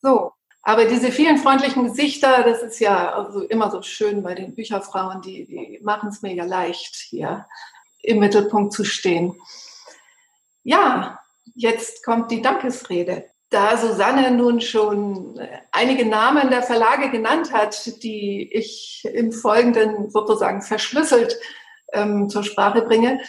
So, 0.00 0.32
aber 0.62 0.84
diese 0.84 1.10
vielen 1.10 1.38
freundlichen 1.38 1.84
Gesichter, 1.84 2.42
das 2.42 2.62
ist 2.62 2.80
ja 2.80 3.12
also 3.14 3.42
immer 3.42 3.70
so 3.70 3.82
schön 3.82 4.22
bei 4.22 4.34
den 4.34 4.54
Bücherfrauen, 4.54 5.22
die, 5.22 5.46
die 5.46 5.80
machen 5.82 6.10
es 6.10 6.22
mir 6.22 6.34
ja 6.34 6.44
leicht, 6.44 6.96
hier 6.96 7.46
im 8.02 8.18
Mittelpunkt 8.18 8.72
zu 8.72 8.84
stehen. 8.84 9.38
Ja, 10.62 11.18
jetzt 11.54 12.04
kommt 12.04 12.30
die 12.30 12.42
Dankesrede. 12.42 13.30
Da 13.50 13.76
Susanne 13.76 14.30
nun 14.30 14.60
schon 14.60 15.40
einige 15.72 16.06
Namen 16.06 16.50
der 16.50 16.62
Verlage 16.62 17.10
genannt 17.10 17.52
hat, 17.52 18.02
die 18.04 18.48
ich 18.52 19.04
im 19.12 19.32
Folgenden 19.32 20.08
sozusagen 20.10 20.62
verschlüsselt 20.62 21.36
ähm, 21.92 22.28
zur 22.28 22.44
Sprache 22.44 22.82
bringe, 22.82 23.20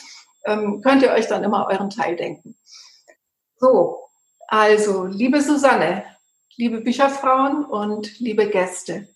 ähm, 0.46 0.82
könnt 0.82 1.02
ihr 1.02 1.12
euch 1.12 1.28
dann 1.28 1.44
immer 1.44 1.68
euren 1.72 1.90
Teil 1.90 2.16
denken. 2.16 2.56
So, 3.58 4.00
also, 4.48 5.06
liebe 5.06 5.42
Susanne, 5.42 6.04
liebe 6.56 6.82
Bücherfrauen 6.82 7.66
und 7.66 8.20
liebe 8.20 8.48
Gäste, 8.48 9.08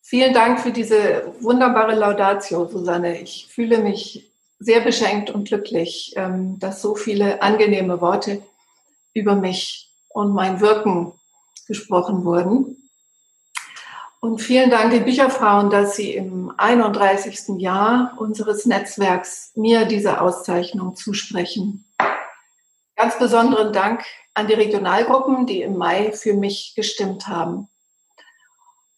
vielen 0.00 0.32
Dank 0.32 0.60
für 0.60 0.70
diese 0.70 1.34
wunderbare 1.40 1.94
Laudatio, 1.94 2.66
Susanne. 2.66 3.20
Ich 3.20 3.48
fühle 3.50 3.78
mich 3.78 4.32
sehr 4.58 4.80
beschenkt 4.80 5.30
und 5.30 5.48
glücklich, 5.48 6.14
ähm, 6.16 6.58
dass 6.60 6.80
so 6.80 6.94
viele 6.94 7.42
angenehme 7.42 8.00
Worte 8.00 8.42
über 9.14 9.34
mich 9.34 9.90
und 10.08 10.32
mein 10.32 10.60
Wirken 10.60 11.12
gesprochen 11.66 12.24
wurden. 12.24 12.76
Und 14.20 14.40
vielen 14.40 14.70
Dank 14.70 14.92
den 14.92 15.04
Bücherfrauen, 15.04 15.68
dass 15.70 15.96
Sie 15.96 16.14
im 16.14 16.52
31. 16.56 17.60
Jahr 17.60 18.14
unseres 18.18 18.66
Netzwerks 18.66 19.50
mir 19.56 19.84
diese 19.84 20.20
Auszeichnung 20.20 20.94
zusprechen. 20.94 21.84
Ganz 22.94 23.18
besonderen 23.18 23.72
Dank 23.72 24.04
an 24.34 24.46
die 24.46 24.54
Regionalgruppen, 24.54 25.46
die 25.46 25.62
im 25.62 25.76
Mai 25.76 26.12
für 26.12 26.34
mich 26.34 26.74
gestimmt 26.76 27.26
haben. 27.26 27.68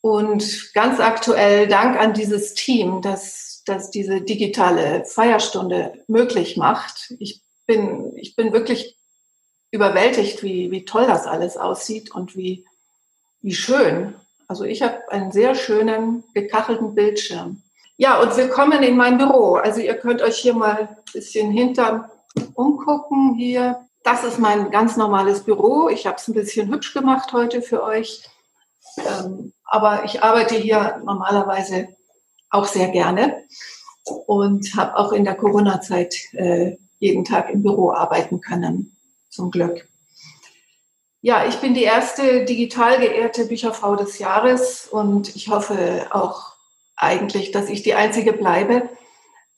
Und 0.02 0.74
ganz 0.74 1.00
aktuell 1.00 1.68
Dank 1.68 1.98
an 1.98 2.12
dieses 2.12 2.52
Team, 2.52 3.00
das, 3.00 3.62
das 3.64 3.90
diese 3.90 4.20
digitale 4.20 5.06
Feierstunde 5.06 6.04
möglich 6.06 6.58
macht. 6.58 7.14
Ich 7.18 7.40
bin, 7.66 8.12
ich 8.16 8.36
bin 8.36 8.52
wirklich 8.52 8.98
überwältigt, 9.74 10.44
wie, 10.44 10.70
wie 10.70 10.84
toll 10.84 11.04
das 11.06 11.26
alles 11.26 11.56
aussieht 11.56 12.14
und 12.14 12.36
wie, 12.36 12.64
wie 13.42 13.54
schön. 13.54 14.14
Also 14.46 14.62
ich 14.62 14.82
habe 14.82 15.00
einen 15.10 15.32
sehr 15.32 15.56
schönen 15.56 16.22
gekachelten 16.32 16.94
Bildschirm. 16.94 17.60
Ja, 17.96 18.20
und 18.20 18.36
willkommen 18.36 18.84
in 18.84 18.96
mein 18.96 19.18
Büro. 19.18 19.56
Also 19.56 19.80
ihr 19.80 19.94
könnt 19.94 20.22
euch 20.22 20.36
hier 20.36 20.54
mal 20.54 20.76
ein 20.76 20.96
bisschen 21.12 21.50
hinter 21.50 22.08
umgucken. 22.54 23.34
Hier, 23.34 23.84
das 24.04 24.22
ist 24.22 24.38
mein 24.38 24.70
ganz 24.70 24.96
normales 24.96 25.42
Büro. 25.42 25.88
Ich 25.88 26.06
habe 26.06 26.18
es 26.18 26.28
ein 26.28 26.34
bisschen 26.34 26.68
hübsch 26.72 26.94
gemacht 26.94 27.32
heute 27.32 27.60
für 27.60 27.82
euch. 27.82 28.22
Ähm, 28.98 29.52
aber 29.64 30.04
ich 30.04 30.22
arbeite 30.22 30.54
hier 30.54 31.02
normalerweise 31.04 31.88
auch 32.48 32.66
sehr 32.66 32.90
gerne 32.90 33.42
und 34.26 34.76
habe 34.76 34.96
auch 34.96 35.10
in 35.10 35.24
der 35.24 35.34
Corona-Zeit 35.34 36.14
äh, 36.34 36.76
jeden 37.00 37.24
Tag 37.24 37.50
im 37.50 37.62
Büro 37.62 37.90
arbeiten 37.90 38.40
können, 38.40 38.93
zum 39.34 39.50
Glück. 39.50 39.88
Ja, 41.20 41.46
ich 41.46 41.56
bin 41.56 41.74
die 41.74 41.84
erste 41.84 42.44
digital 42.44 42.98
geehrte 42.98 43.46
Bücherfrau 43.46 43.96
des 43.96 44.18
Jahres 44.18 44.86
und 44.86 45.34
ich 45.34 45.48
hoffe 45.48 46.08
auch 46.10 46.52
eigentlich, 46.96 47.50
dass 47.50 47.68
ich 47.68 47.82
die 47.82 47.94
einzige 47.94 48.32
bleibe, 48.32 48.90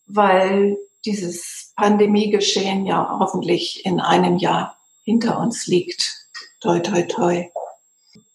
weil 0.06 0.78
dieses 1.04 1.72
Pandemiegeschehen 1.76 2.86
ja 2.86 3.18
hoffentlich 3.20 3.84
in 3.84 4.00
einem 4.00 4.38
Jahr 4.38 4.76
hinter 5.04 5.38
uns 5.40 5.66
liegt. 5.66 6.28
Toi, 6.60 6.80
toi, 6.80 7.02
toi. 7.02 7.48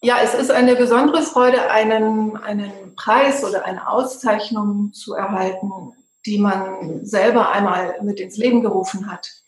Ja, 0.02 0.18
es 0.22 0.34
ist 0.34 0.50
eine 0.50 0.76
besondere 0.76 1.22
Freude, 1.22 1.70
einen, 1.70 2.36
einen 2.36 2.94
Preis 2.96 3.44
oder 3.44 3.64
eine 3.64 3.88
Auszeichnung 3.88 4.92
zu 4.92 5.14
erhalten, 5.14 5.70
die 6.26 6.38
man 6.38 7.04
selber 7.04 7.50
einmal 7.50 7.96
mit 8.02 8.20
ins 8.20 8.36
Leben 8.36 8.62
gerufen 8.62 9.10
hat. 9.10 9.41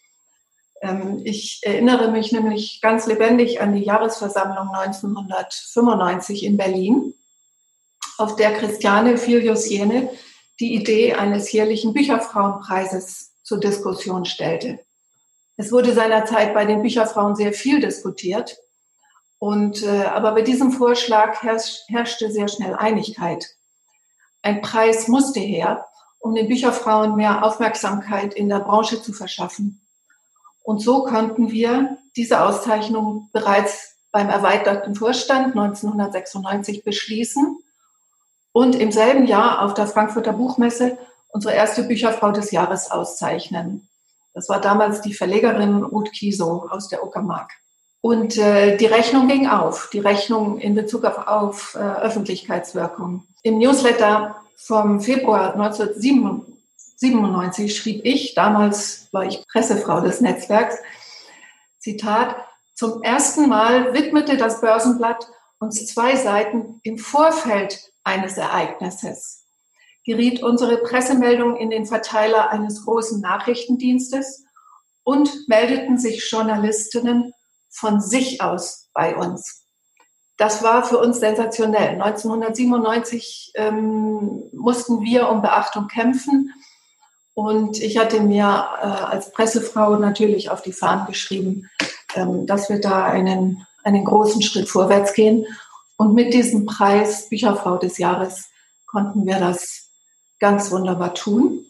Ähm, 0.85 1.23
ich 1.25 1.61
erinnere 1.63 2.11
mich 2.11 2.31
nämlich 2.31 2.81
ganz 2.83 3.07
lebendig 3.07 3.61
an 3.61 3.75
die 3.75 3.83
Jahresversammlung 3.83 4.69
1995 4.75 6.45
in 6.45 6.59
Berlin, 6.59 7.15
auf 8.19 8.37
der 8.37 8.53
Christiane 8.53 9.17
Filius-Jene 9.17 10.11
die 10.61 10.75
Idee 10.75 11.15
eines 11.15 11.51
jährlichen 11.51 11.95
Bücherfrauenpreises 11.95 13.33
zur 13.43 13.59
Diskussion 13.59 14.25
stellte. 14.25 14.79
Es 15.57 15.73
wurde 15.73 15.95
seinerzeit 15.95 16.53
bei 16.53 16.65
den 16.65 16.83
Bücherfrauen 16.83 17.35
sehr 17.35 17.53
viel 17.53 17.81
diskutiert. 17.81 18.59
Und, 19.39 19.83
äh, 19.83 20.05
aber 20.05 20.33
bei 20.33 20.43
diesem 20.43 20.71
Vorschlag 20.71 21.43
herrsch, 21.43 21.81
herrschte 21.89 22.31
sehr 22.31 22.49
schnell 22.49 22.75
Einigkeit. 22.75 23.47
Ein 24.43 24.61
Preis 24.63 25.09
musste 25.09 25.41
her, 25.41 25.87
um 26.19 26.35
den 26.35 26.49
Bücherfrauen 26.49 27.17
mehr 27.17 27.45
Aufmerksamkeit 27.45 28.35
in 28.35 28.49
der 28.49 28.61
Branche 28.61 29.03
zu 29.03 29.13
verschaffen. 29.13 29.84
Und 30.65 30.81
so 30.81 31.05
konnten 31.05 31.53
wir 31.53 31.99
diese 32.17 32.41
Auszeichnung 32.43 33.29
bereits 33.33 33.97
beim 34.11 34.31
erweiterten 34.31 34.95
Vorstand 34.95 35.49
1996 35.57 36.85
beschließen 36.85 37.59
und 38.53 38.75
im 38.75 38.91
selben 38.91 39.27
Jahr 39.27 39.63
auf 39.63 39.75
der 39.75 39.87
Frankfurter 39.87 40.33
Buchmesse 40.33 40.97
unsere 41.29 41.55
erste 41.55 41.83
Bücherfrau 41.83 42.31
des 42.31 42.51
Jahres 42.51 42.91
auszeichnen. 42.91 43.89
Das 44.33 44.49
war 44.49 44.61
damals 44.61 45.03
die 45.03 45.13
Verlegerin 45.13 45.83
Ruth 45.83 46.13
Kiesow 46.13 46.71
aus 46.71 46.89
der 46.89 47.05
Uckermark. 47.05 47.51
Und 48.01 48.39
äh, 48.39 48.77
die 48.77 48.87
Rechnung 48.87 49.29
ging 49.29 49.49
auf, 49.49 49.91
die 49.93 49.99
Rechnung 49.99 50.59
in 50.59 50.75
Bezug 50.75 51.05
auf, 51.05 51.27
auf 51.27 51.75
äh, 51.75 51.79
Öffentlichkeitswirkung. 51.79 53.25
Im 53.43 53.59
Newsletter 53.59 54.37
vom 54.57 55.01
Februar 55.01 55.55
1997 55.55 56.54
97 56.97 57.77
schrieb 57.77 58.03
ich, 58.05 58.35
damals 58.35 59.09
war 59.13 59.25
ich 59.25 59.47
Pressefrau 59.49 60.01
des 60.01 60.21
Netzwerks, 60.21 60.77
Zitat, 61.79 62.37
zum 62.75 63.03
ersten 63.03 63.49
Mal 63.49 63.95
widmete 63.95 64.37
das 64.37 64.61
Börsenblatt 64.61 65.29
uns 65.59 65.87
zwei 65.87 66.17
Seiten 66.17 66.81
im 66.83 66.99
Vorfeld 66.99 67.93
eines 68.03 68.37
Ereignisses. 68.37 69.45
Geriet 70.05 70.43
unsere 70.43 70.79
Pressemeldung 70.79 71.57
in 71.57 71.71
den 71.71 71.87
Verteiler 71.87 72.51
eines 72.51 72.85
großen 72.85 73.21
Nachrichtendienstes 73.21 74.45
und 75.03 75.49
meldeten 75.49 75.99
sich 75.99 76.29
Journalistinnen 76.31 77.33
von 77.71 78.01
sich 78.01 78.41
aus 78.43 78.89
bei 78.93 79.17
uns. 79.17 79.67
Das 80.37 80.63
war 80.63 80.85
für 80.85 80.99
uns 80.99 81.21
sensationell. 81.21 82.01
1997 82.01 83.53
ähm, 83.55 84.51
mussten 84.53 85.03
wir 85.03 85.29
um 85.29 85.43
Beachtung 85.43 85.87
kämpfen 85.87 86.53
und 87.35 87.83
ich 87.83 87.99
hatte 87.99 88.21
mir 88.21 88.45
äh, 88.45 88.87
als 88.87 89.33
Pressefrau 89.33 89.97
natürlich 89.97 90.51
auf 90.51 90.63
die 90.63 90.73
Fahnen 90.73 91.07
geschrieben, 91.07 91.69
ähm, 92.15 92.47
dass 92.47 92.69
wir 92.69 92.81
da 92.81 93.05
einen, 93.05 93.67
einen 93.83 94.05
großen 94.05 94.41
Schritt 94.41 94.69
vorwärts 94.69 95.15
gehen. 95.15 95.45
Und 95.97 96.15
mit 96.15 96.33
diesem 96.33 96.65
Preis 96.65 97.29
Bücherfrau 97.29 97.77
des 97.77 97.99
Jahres 97.99 98.51
konnten 98.87 99.27
wir 99.27 99.41
das 99.41 99.89
ganz 100.39 100.71
wunderbar 100.71 101.15
tun. 101.15 101.65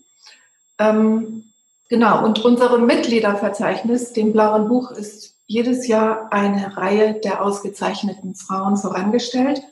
Ähm, 0.79 1.45
genau, 1.89 2.23
und 2.25 2.45
unserem 2.45 2.85
Mitgliederverzeichnis, 2.85 4.13
dem 4.13 4.33
blauen 4.33 4.69
Buch, 4.69 4.91
ist 4.91 5.35
jedes 5.47 5.87
Jahr 5.87 6.31
eine 6.31 6.77
Reihe 6.77 7.15
der 7.15 7.43
ausgezeichneten 7.43 8.35
Frauen 8.35 8.77
vorangestellt. 8.77 9.63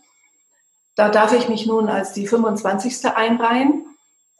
Da 0.96 1.10
darf 1.10 1.34
ich 1.34 1.48
mich 1.48 1.66
nun 1.66 1.88
als 1.88 2.12
die 2.12 2.26
25. 2.26 3.06
einreihen. 3.06 3.86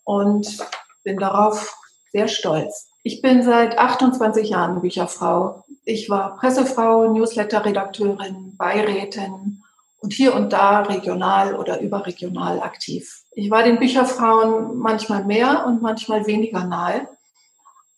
Und 0.04 0.58
bin 1.02 1.18
darauf 1.18 1.76
sehr 2.12 2.28
stolz. 2.28 2.88
Ich 3.02 3.20
bin 3.22 3.42
seit 3.42 3.78
28 3.78 4.50
Jahren 4.50 4.80
Bücherfrau. 4.80 5.64
Ich 5.84 6.08
war 6.08 6.36
Pressefrau, 6.36 7.12
Newsletter-Redakteurin, 7.12 8.56
Beirätin 8.56 9.62
und 9.98 10.12
hier 10.12 10.34
und 10.34 10.52
da 10.52 10.82
regional 10.82 11.56
oder 11.56 11.80
überregional 11.80 12.60
aktiv. 12.60 13.22
Ich 13.32 13.50
war 13.50 13.62
den 13.62 13.78
Bücherfrauen 13.78 14.78
manchmal 14.78 15.24
mehr 15.24 15.64
und 15.66 15.82
manchmal 15.82 16.26
weniger 16.26 16.64
nahe. 16.64 17.08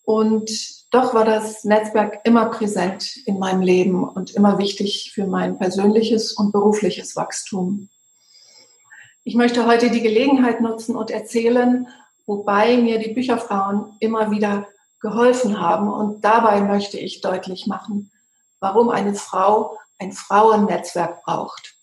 Und 0.05 0.51
doch 0.93 1.13
war 1.13 1.25
das 1.25 1.65
Netzwerk 1.65 2.21
immer 2.25 2.47
präsent 2.47 3.17
in 3.27 3.39
meinem 3.39 3.63
Leben 3.63 4.09
und 4.09 4.35
immer 4.35 4.59
wichtig 4.59 5.13
für 5.13 5.27
mein 5.27 5.59
persönliches 5.59 6.33
und 6.33 6.53
berufliches 6.53 7.17
Wachstum. 7.17 7.89
Ich 9.25 9.35
möchte 9.35 9.67
heute 9.67 9.91
die 9.91 10.03
Gelegenheit 10.03 10.61
nutzen 10.61 10.95
und 10.95 11.11
erzählen, 11.11 11.89
wobei 12.27 12.77
mir 12.77 12.99
die 12.99 13.13
Bücherfrauen 13.13 13.97
immer 14.01 14.31
wieder 14.31 14.67
geholfen 15.01 15.61
haben. 15.61 15.93
Und 15.93 16.25
dabei 16.25 16.61
möchte 16.61 16.99
ich 16.99 17.21
deutlich 17.21 17.67
machen, 17.67 18.11
warum 18.61 18.91
eine 18.91 19.15
Frau 19.15 19.79
ein 19.99 20.13
Frauennetzwerk 20.13 21.23
braucht. 21.23 21.75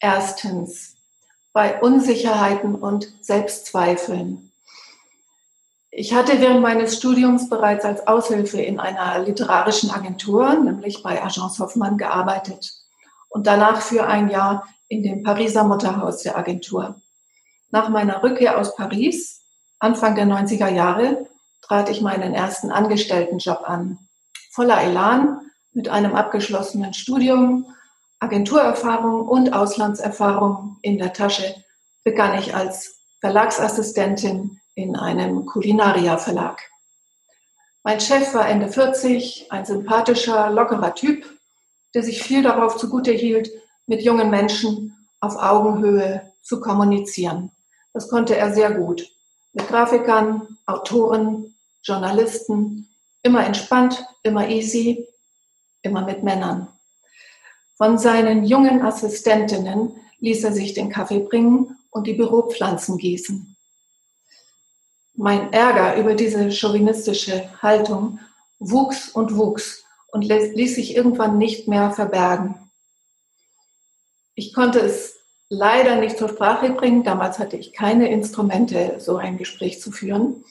Erstens, 0.00 0.96
bei 1.52 1.80
Unsicherheiten 1.80 2.74
und 2.74 3.12
Selbstzweifeln. 3.22 4.52
Ich 5.90 6.12
hatte 6.12 6.40
während 6.40 6.60
meines 6.60 6.98
Studiums 6.98 7.48
bereits 7.48 7.84
als 7.86 8.06
Aushilfe 8.06 8.60
in 8.60 8.78
einer 8.78 9.20
literarischen 9.20 9.90
Agentur, 9.90 10.54
nämlich 10.54 11.02
bei 11.02 11.22
Agence 11.22 11.58
Hoffmann, 11.58 11.96
gearbeitet 11.96 12.74
und 13.30 13.46
danach 13.46 13.80
für 13.80 14.06
ein 14.06 14.28
Jahr 14.28 14.68
in 14.88 15.02
dem 15.02 15.22
Pariser 15.22 15.64
Mutterhaus 15.64 16.22
der 16.22 16.36
Agentur. 16.36 17.00
Nach 17.70 17.88
meiner 17.88 18.22
Rückkehr 18.22 18.58
aus 18.58 18.76
Paris, 18.76 19.42
Anfang 19.78 20.14
der 20.14 20.26
90er 20.26 20.68
Jahre, 20.68 21.26
trat 21.62 21.90
ich 21.90 22.00
meinen 22.00 22.34
ersten 22.34 22.70
Angestelltenjob 22.70 23.68
an. 23.68 23.98
Voller 24.52 24.80
Elan, 24.82 25.40
mit 25.72 25.88
einem 25.88 26.14
abgeschlossenen 26.14 26.94
Studium, 26.94 27.66
Agenturerfahrung 28.20 29.28
und 29.28 29.52
Auslandserfahrung 29.52 30.78
in 30.80 30.96
der 30.98 31.12
Tasche, 31.12 31.54
begann 32.04 32.38
ich 32.38 32.54
als 32.54 32.98
Verlagsassistentin 33.20 34.60
in 34.74 34.96
einem 34.96 35.44
Kulinaria-Verlag. 35.44 36.60
Mein 37.82 38.00
Chef 38.00 38.32
war 38.34 38.48
Ende 38.48 38.68
40, 38.68 39.50
ein 39.50 39.64
sympathischer, 39.64 40.50
lockerer 40.50 40.94
Typ, 40.94 41.26
der 41.94 42.02
sich 42.02 42.22
viel 42.22 42.42
darauf 42.42 42.76
zugute 42.76 43.12
hielt, 43.12 43.50
mit 43.86 44.02
jungen 44.02 44.30
Menschen 44.30 45.06
auf 45.20 45.36
Augenhöhe 45.36 46.32
zu 46.42 46.60
kommunizieren. 46.60 47.52
Das 47.96 48.10
konnte 48.10 48.36
er 48.36 48.52
sehr 48.52 48.72
gut. 48.72 49.10
Mit 49.54 49.68
Grafikern, 49.68 50.58
Autoren, 50.66 51.54
Journalisten, 51.82 52.94
immer 53.22 53.46
entspannt, 53.46 54.04
immer 54.22 54.50
easy, 54.50 55.08
immer 55.80 56.04
mit 56.04 56.22
Männern. 56.22 56.68
Von 57.78 57.96
seinen 57.96 58.44
jungen 58.44 58.82
Assistentinnen 58.82 59.98
ließ 60.18 60.44
er 60.44 60.52
sich 60.52 60.74
den 60.74 60.90
Kaffee 60.90 61.20
bringen 61.20 61.78
und 61.88 62.06
die 62.06 62.12
Büropflanzen 62.12 62.98
gießen. 62.98 63.56
Mein 65.14 65.50
Ärger 65.54 65.96
über 65.96 66.14
diese 66.14 66.52
chauvinistische 66.52 67.48
Haltung 67.62 68.20
wuchs 68.58 69.08
und 69.08 69.38
wuchs 69.38 69.84
und 70.08 70.20
ließ 70.20 70.74
sich 70.74 70.94
irgendwann 70.94 71.38
nicht 71.38 71.66
mehr 71.66 71.92
verbergen. 71.92 72.56
Ich 74.34 74.52
konnte 74.52 74.80
es 74.80 75.15
leider 75.48 75.96
nicht 75.96 76.18
zur 76.18 76.28
Sprache 76.28 76.70
bringen. 76.70 77.04
Damals 77.04 77.38
hatte 77.38 77.56
ich 77.56 77.72
keine 77.72 78.10
Instrumente, 78.10 78.96
so 78.98 79.16
ein 79.16 79.38
Gespräch 79.38 79.80
zu 79.80 79.90
führen, 79.92 80.44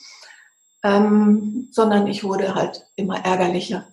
ähm, 0.82 1.68
sondern 1.72 2.06
ich 2.06 2.24
wurde 2.24 2.54
halt 2.54 2.86
immer 2.96 3.24
ärgerlicher. 3.24 3.86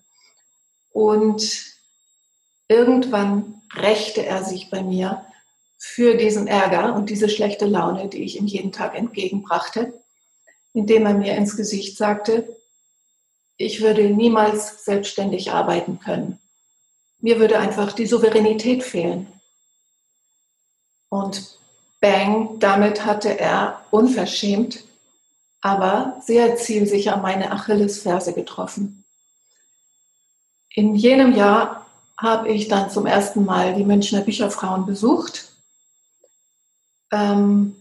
Und 0.92 1.66
irgendwann 2.68 3.62
rächte 3.76 4.26
er 4.26 4.44
sich 4.44 4.70
bei 4.70 4.84
mir 4.84 5.26
für 5.78 6.16
diesen 6.16 6.48
Ärger 6.48 6.96
und 6.96 7.10
diese 7.10 7.28
schlechte 7.28 7.66
Laune, 7.66 8.08
die 8.08 8.24
ich 8.24 8.38
ihm 8.38 8.46
jeden 8.46 8.72
Tag 8.72 8.96
entgegenbrachte, 8.96 9.94
indem 10.74 11.06
er 11.06 11.13
mir 11.13 11.36
ins 11.36 11.58
Gesicht 11.58 11.98
sagte, 11.98 12.56
ich 13.58 13.82
würde 13.82 14.10
niemals 14.10 14.86
selbstständig 14.86 15.52
arbeiten 15.52 16.00
können. 16.00 16.39
Mir 17.20 17.39
würde 17.39 17.60
einfach 17.60 17.92
die 17.92 18.06
Souveränität 18.06 18.84
fehlen. 18.84 19.28
Und 21.13 21.60
bang, 22.02 22.58
damit 22.58 23.06
hatte 23.06 23.39
er 23.39 23.86
unverschämt, 23.91 24.84
aber 25.62 26.19
sehr 26.26 26.56
zielsicher 26.56 27.17
meine 27.17 27.52
Achillesferse 27.52 28.34
getroffen. 28.34 29.06
In 30.73 30.95
jenem 30.95 31.36
Jahr 31.36 31.86
habe 32.17 32.49
ich 32.49 32.67
dann 32.67 32.89
zum 32.89 33.06
ersten 33.06 33.45
Mal 33.45 33.76
die 33.76 33.84
Münchner 33.84 34.21
Bücherfrauen 34.21 34.88
besucht 34.88 35.52
ähm, 37.12 37.76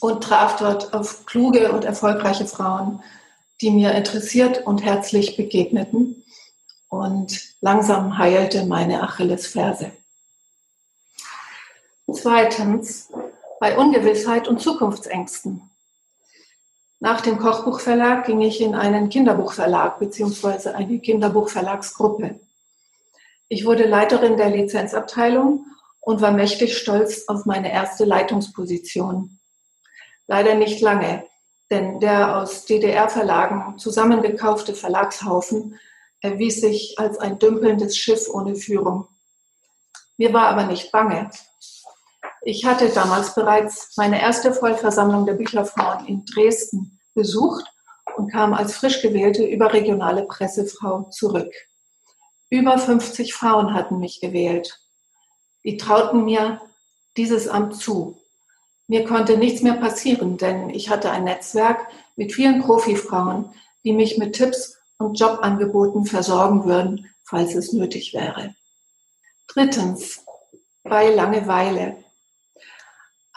und 0.00 0.22
traf 0.22 0.54
dort 0.58 0.94
auf 0.94 1.26
kluge 1.26 1.72
und 1.72 1.84
erfolgreiche 1.84 2.46
Frauen, 2.46 3.02
die 3.60 3.72
mir 3.72 3.90
interessiert 3.90 4.64
und 4.64 4.84
herzlich 4.84 5.36
begegneten. 5.36 6.22
Und 6.88 7.40
langsam 7.60 8.18
heilte 8.18 8.66
meine 8.66 9.02
Achillesferse. 9.02 9.90
Zweitens, 12.12 13.08
bei 13.60 13.76
Ungewissheit 13.76 14.48
und 14.48 14.60
Zukunftsängsten. 14.60 15.62
Nach 16.98 17.20
dem 17.20 17.38
Kochbuchverlag 17.38 18.26
ging 18.26 18.40
ich 18.40 18.60
in 18.60 18.74
einen 18.74 19.08
Kinderbuchverlag 19.08 19.98
bzw. 19.98 20.70
eine 20.70 20.98
Kinderbuchverlagsgruppe. 20.98 22.40
Ich 23.48 23.64
wurde 23.64 23.86
Leiterin 23.86 24.36
der 24.36 24.50
Lizenzabteilung 24.50 25.66
und 26.00 26.20
war 26.20 26.32
mächtig 26.32 26.76
stolz 26.76 27.24
auf 27.28 27.46
meine 27.46 27.72
erste 27.72 28.04
Leitungsposition. 28.04 29.38
Leider 30.26 30.54
nicht 30.54 30.80
lange, 30.80 31.24
denn 31.70 32.00
der 32.00 32.38
aus 32.38 32.64
DDR-Verlagen 32.64 33.78
zusammengekaufte 33.78 34.74
Verlagshaufen 34.74 35.78
erwies 36.20 36.60
sich 36.60 36.94
als 36.98 37.18
ein 37.18 37.38
dümpelndes 37.38 37.96
Schiff 37.96 38.28
ohne 38.28 38.56
Führung. 38.56 39.08
Mir 40.16 40.32
war 40.32 40.48
aber 40.48 40.64
nicht 40.64 40.92
bange. 40.92 41.30
Ich 42.42 42.64
hatte 42.64 42.88
damals 42.88 43.34
bereits 43.34 43.96
meine 43.96 44.20
erste 44.20 44.52
Vollversammlung 44.52 45.26
der 45.26 45.34
Bücherfrauen 45.34 46.06
in 46.06 46.24
Dresden 46.24 46.98
besucht 47.14 47.64
und 48.16 48.30
kam 48.32 48.54
als 48.54 48.76
frisch 48.76 49.02
gewählte 49.02 49.44
überregionale 49.44 50.24
Pressefrau 50.24 51.10
zurück. 51.10 51.52
Über 52.48 52.78
50 52.78 53.34
Frauen 53.34 53.74
hatten 53.74 53.98
mich 53.98 54.20
gewählt. 54.20 54.80
Die 55.64 55.76
trauten 55.76 56.24
mir 56.24 56.60
dieses 57.16 57.46
Amt 57.46 57.76
zu. 57.76 58.18
Mir 58.88 59.04
konnte 59.04 59.36
nichts 59.36 59.62
mehr 59.62 59.74
passieren, 59.74 60.36
denn 60.36 60.70
ich 60.70 60.88
hatte 60.90 61.10
ein 61.10 61.24
Netzwerk 61.24 61.86
mit 62.16 62.32
vielen 62.32 62.60
Profifrauen, 62.62 63.52
die 63.84 63.92
mich 63.92 64.18
mit 64.18 64.34
Tipps 64.34 64.78
und 64.98 65.18
Jobangeboten 65.18 66.06
versorgen 66.06 66.64
würden, 66.64 67.08
falls 67.24 67.54
es 67.54 67.72
nötig 67.72 68.14
wäre. 68.14 68.54
Drittens, 69.46 70.24
bei 70.82 71.08
Langeweile. 71.10 71.96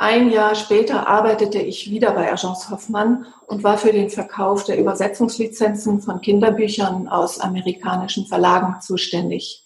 Ein 0.04 0.32
Jahr 0.32 0.54
später 0.54 1.08
arbeitete 1.08 1.60
ich 1.60 1.90
wieder 1.90 2.12
bei 2.12 2.30
Agence 2.30 2.70
Hoffmann 2.70 3.26
und 3.48 3.64
war 3.64 3.78
für 3.78 3.94
den 3.94 4.10
Verkauf 4.10 4.66
der 4.66 4.78
Übersetzungslizenzen 4.78 6.02
von 6.02 6.20
Kinderbüchern 6.20 7.08
aus 7.08 7.40
amerikanischen 7.40 8.26
Verlagen 8.26 8.82
zuständig. 8.82 9.64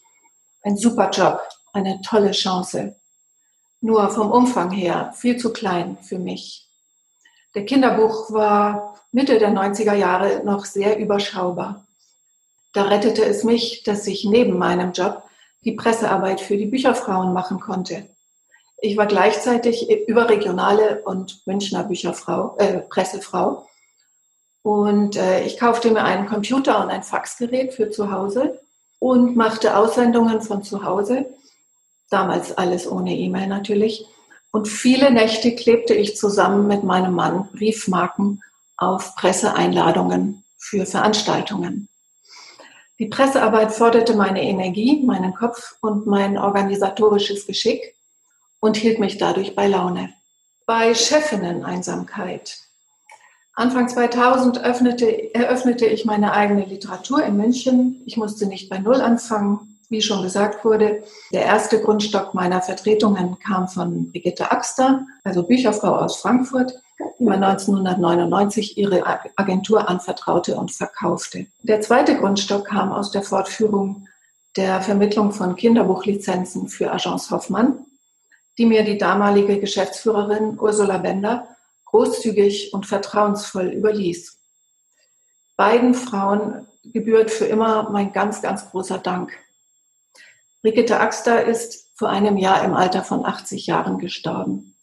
Ein 0.62 0.78
super 0.78 1.10
Job 1.10 1.42
eine 1.74 2.00
tolle 2.04 2.34
Chance. 2.34 2.96
Nur 3.82 4.12
vom 4.12 4.30
Umfang 4.30 4.70
her 4.70 5.12
viel 5.16 5.38
zu 5.38 5.52
klein 5.52 5.98
für 6.04 6.20
mich. 6.20 6.70
Der 7.56 7.66
Kinderbuch 7.66 8.32
war 8.32 9.02
Mitte 9.12 9.40
der 9.40 9.50
90er 9.50 9.96
Jahre 9.96 10.44
noch 10.46 10.66
sehr 10.66 11.00
überschaubar. 11.00 11.88
Da 12.74 12.84
rettete 12.84 13.26
es 13.26 13.44
mich, 13.44 13.82
dass 13.82 14.06
ich 14.06 14.24
neben 14.24 14.60
meinem 14.60 14.92
Job 14.92 15.24
die 15.64 15.72
Pressearbeit 15.72 16.42
für 16.42 16.58
die 16.58 16.68
Bücherfrauen 16.68 17.34
machen 17.34 17.60
konnte. 17.60 18.08
Ich 18.80 18.96
war 18.96 19.08
gleichzeitig 19.08 19.90
überregionale 20.08 21.02
und 21.04 21.46
Münchner 21.46 21.84
Bücherfrau, 21.84 22.56
äh, 22.58 22.80
Pressefrau. 22.80 23.68
Und 24.62 25.16
äh, 25.16 25.44
ich 25.46 25.58
kaufte 25.58 25.92
mir 25.92 26.04
einen 26.04 26.28
Computer 26.28 26.84
und 26.84 26.90
ein 26.90 27.04
Faxgerät 27.04 27.74
für 27.74 27.90
zu 27.90 28.12
Hause 28.12 28.60
und 29.00 29.36
machte 29.36 29.78
Aussendungen 29.78 30.42
von 30.42 30.64
zu 30.64 30.84
Hause 30.84 31.26
damals 32.10 32.58
alles 32.58 32.90
ohne 32.90 33.16
E-Mail 33.16 33.48
natürlich. 33.48 34.06
Und 34.52 34.68
viele 34.68 35.12
Nächte 35.12 35.56
klebte 35.56 35.94
ich 35.94 36.16
zusammen 36.16 36.68
mit 36.68 36.84
meinem 36.84 37.14
Mann 37.14 37.50
Briefmarken 37.52 38.42
auf 38.78 39.16
Presseeinladungen 39.16 40.44
für 40.58 40.86
Veranstaltungen. 40.86 41.90
Die 43.00 43.08
Pressearbeit 43.08 43.72
forderte 43.72 44.16
meine 44.16 44.42
Energie, 44.42 45.04
meinen 45.06 45.34
Kopf 45.34 45.76
und 45.82 46.08
mein 46.08 46.38
organisatorisches 46.38 47.46
Geschick 47.46 47.94
und 48.60 48.78
hielt 48.78 49.00
mich 49.00 49.18
dadurch 49.18 49.56
bei 49.56 49.68
Laune. 49.68 50.10
Bei 50.66 50.94
Chefinnen-Einsamkeit. 50.94 52.58
Anfang 53.54 53.90
2000 53.90 54.64
öffnete, 54.64 55.34
eröffnete 55.34 55.88
ich 55.88 56.06
meine 56.06 56.34
eigene 56.34 56.66
Literatur 56.66 57.24
in 57.24 57.38
München. 57.38 58.04
Ich 58.06 58.16
musste 58.16 58.46
nicht 58.46 58.70
bei 58.70 58.78
Null 58.78 59.02
anfangen. 59.02 59.80
Wie 59.90 60.02
schon 60.02 60.22
gesagt 60.22 60.66
wurde, 60.66 61.04
der 61.32 61.44
erste 61.44 61.82
Grundstock 61.82 62.34
meiner 62.34 62.62
Vertretungen 62.62 63.40
kam 63.40 63.68
von 63.70 64.12
Brigitte 64.12 64.52
Axter, 64.52 65.06
also 65.24 65.44
Bücherfrau 65.44 65.96
aus 65.96 66.18
Frankfurt, 66.18 66.74
die 67.18 67.24
mir 67.24 67.36
1999 67.36 68.78
ihre 68.78 69.04
Agentur 69.38 69.88
anvertraute 69.88 70.56
und 70.56 70.72
verkaufte. 70.72 71.48
Der 71.64 71.82
zweite 71.82 72.18
Grundstock 72.18 72.68
kam 72.68 72.92
aus 72.92 73.12
der 73.12 73.24
Fortführung 73.24 74.08
der 74.58 74.82
Vermittlung 74.82 75.32
von 75.32 75.56
Kinderbuchlizenzen 75.56 76.68
für 76.68 76.92
Agence 76.92 77.32
Hoffmann, 77.32 77.86
die 78.58 78.66
mir 78.66 78.84
die 78.84 78.98
damalige 78.98 79.60
Geschäftsführerin 79.60 80.60
Ursula 80.60 80.98
Bender 80.98 81.48
großzügig 81.86 82.74
und 82.74 82.86
vertrauensvoll 82.86 83.68
überließ. 83.68 84.38
Beiden 85.56 85.94
Frauen 85.94 86.68
gebührt 86.84 87.32
für 87.32 87.46
immer 87.46 87.90
mein 87.90 88.12
ganz, 88.14 88.42
ganz 88.42 88.70
großer 88.70 89.00
Dank. 89.00 89.32
Brigitte 90.62 91.00
Axter 91.00 91.46
ist 91.46 91.88
vor 91.96 92.10
einem 92.10 92.38
Jahr 92.38 92.64
im 92.64 92.74
Alter 92.74 93.04
von 93.04 93.26
80 93.26 93.68
Jahren 93.68 93.98
gestorben. 94.00 94.76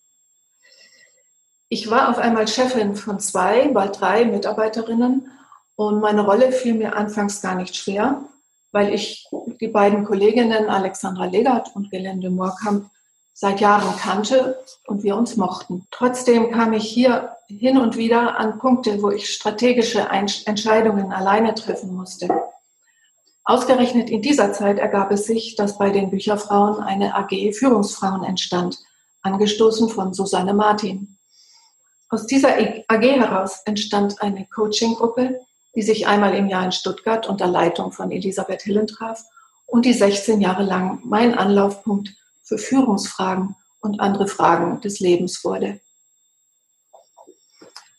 Ich 1.69 1.91
war 1.91 2.09
auf 2.09 2.19
einmal 2.19 2.49
Chefin 2.49 2.95
von 2.95 3.21
zwei, 3.21 3.69
bald 3.69 4.01
drei 4.01 4.25
Mitarbeiterinnen 4.25 5.31
und 5.77 6.01
meine 6.01 6.25
Rolle 6.25 6.53
fiel 6.53 6.75
mir 6.75 6.97
anfangs 6.97 7.41
gar 7.41 7.55
nicht 7.55 7.77
schwer, 7.77 8.23
weil 8.73 8.95
ich 8.95 9.27
die 9.61 9.69
beiden 9.69 10.05
Kolleginnen 10.05 10.69
Alexandra 10.69 11.27
Legert 11.27 11.75
und 11.75 11.91
Gelände 11.91 12.31
Moorkamp 12.31 12.91
seit 13.35 13.61
Jahren 13.61 13.97
kannte 13.99 14.65
und 14.87 15.03
wir 15.03 15.17
uns 15.17 15.37
mochten. 15.37 15.87
Trotzdem 15.91 16.53
kam 16.53 16.73
ich 16.73 16.85
hier 16.85 17.37
hin 17.49 17.77
und 17.77 17.97
wieder 17.97 18.39
an 18.39 18.59
Punkte, 18.59 19.03
wo 19.03 19.11
ich 19.11 19.29
strategische 19.29 20.09
Entscheidungen 20.09 21.13
alleine 21.13 21.55
treffen 21.55 21.95
musste. 21.95 22.29
Ausgerechnet 23.43 24.09
in 24.09 24.23
dieser 24.23 24.53
Zeit 24.53 24.79
ergab 24.79 25.11
es 25.11 25.27
sich, 25.27 25.57
dass 25.57 25.77
bei 25.77 25.91
den 25.91 26.11
Bücherfrauen 26.11 26.83
eine 26.83 27.15
AG 27.15 27.53
Führungsfrauen 27.53 28.25
entstand, 28.25 28.79
angestoßen 29.23 29.91
von 29.91 30.15
Susanne 30.15 30.55
Martin. 30.55 31.19
Aus 32.09 32.27
dieser 32.27 32.57
AG 32.57 33.03
heraus 33.03 33.63
entstand 33.67 34.23
eine 34.23 34.47
Coaching-Gruppe, 34.47 35.41
die 35.75 35.83
sich 35.83 36.07
einmal 36.07 36.35
im 36.35 36.49
Jahr 36.49 36.65
in 36.65 36.73
Stuttgart 36.73 37.29
unter 37.29 37.49
Leitung 37.49 37.91
von 37.91 38.13
Elisabeth 38.13 38.63
Hillen 38.63 38.87
traf 38.87 39.23
und 39.67 39.85
die 39.85 39.93
16 39.93 40.41
Jahre 40.41 40.63
lang 40.63 41.01
mein 41.05 41.37
Anlaufpunkt 41.37 42.15
für 42.45 42.59
Führungsfragen 42.59 43.57
und 43.81 44.01
andere 44.01 44.29
Fragen 44.29 44.81
des 44.81 45.01
Lebens 45.01 45.45
wurde. 45.45 45.81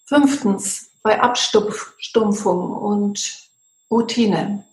Fünftens, 0.06 0.92
bei 1.04 1.22
Abstumpfung 1.22 2.72
und 2.72 3.50
Routine. 3.92 4.66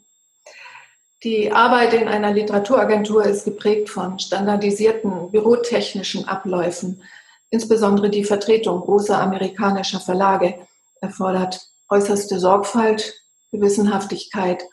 Die 1.22 1.52
Arbeit 1.52 1.92
in 1.92 2.08
einer 2.08 2.32
Literaturagentur 2.32 3.24
ist 3.24 3.44
geprägt 3.44 3.90
von 3.90 4.18
standardisierten 4.18 5.30
bürotechnischen 5.30 6.26
Abläufen. 6.26 7.02
Insbesondere 7.50 8.10
die 8.10 8.24
Vertretung 8.24 8.80
großer 8.80 9.20
amerikanischer 9.20 10.00
Verlage 10.00 10.66
erfordert 11.00 11.68
äußerste 11.90 12.40
Sorgfalt, 12.40 13.14
Gewissenhaftigkeit 13.50 14.64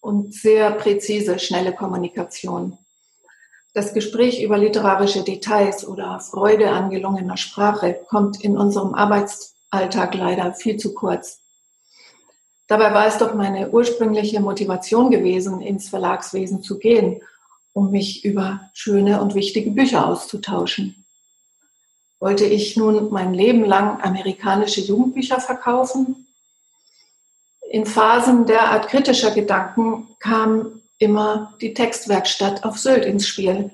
und 0.00 0.34
sehr 0.34 0.70
präzise, 0.72 1.38
schnelle 1.38 1.72
Kommunikation. 1.72 2.76
Das 3.76 3.92
Gespräch 3.92 4.42
über 4.42 4.56
literarische 4.56 5.22
Details 5.22 5.86
oder 5.86 6.18
Freude 6.20 6.70
an 6.70 6.88
gelungener 6.88 7.36
Sprache 7.36 8.00
kommt 8.08 8.42
in 8.42 8.56
unserem 8.56 8.94
Arbeitsalltag 8.94 10.14
leider 10.14 10.54
viel 10.54 10.78
zu 10.78 10.94
kurz. 10.94 11.40
Dabei 12.68 12.94
war 12.94 13.06
es 13.06 13.18
doch 13.18 13.34
meine 13.34 13.68
ursprüngliche 13.68 14.40
Motivation 14.40 15.10
gewesen, 15.10 15.60
ins 15.60 15.90
Verlagswesen 15.90 16.62
zu 16.62 16.78
gehen, 16.78 17.20
um 17.74 17.90
mich 17.90 18.24
über 18.24 18.62
schöne 18.72 19.20
und 19.20 19.34
wichtige 19.34 19.70
Bücher 19.70 20.06
auszutauschen. 20.06 21.04
Wollte 22.18 22.46
ich 22.46 22.78
nun 22.78 23.10
mein 23.10 23.34
Leben 23.34 23.62
lang 23.62 24.00
amerikanische 24.00 24.80
Jugendbücher 24.80 25.38
verkaufen? 25.38 26.26
In 27.68 27.84
Phasen 27.84 28.46
derart 28.46 28.88
kritischer 28.88 29.32
Gedanken 29.32 30.08
kam 30.18 30.75
immer 30.98 31.54
die 31.60 31.74
Textwerkstatt 31.74 32.64
auf 32.64 32.78
Sylt 32.78 33.04
ins 33.04 33.26
Spiel 33.26 33.70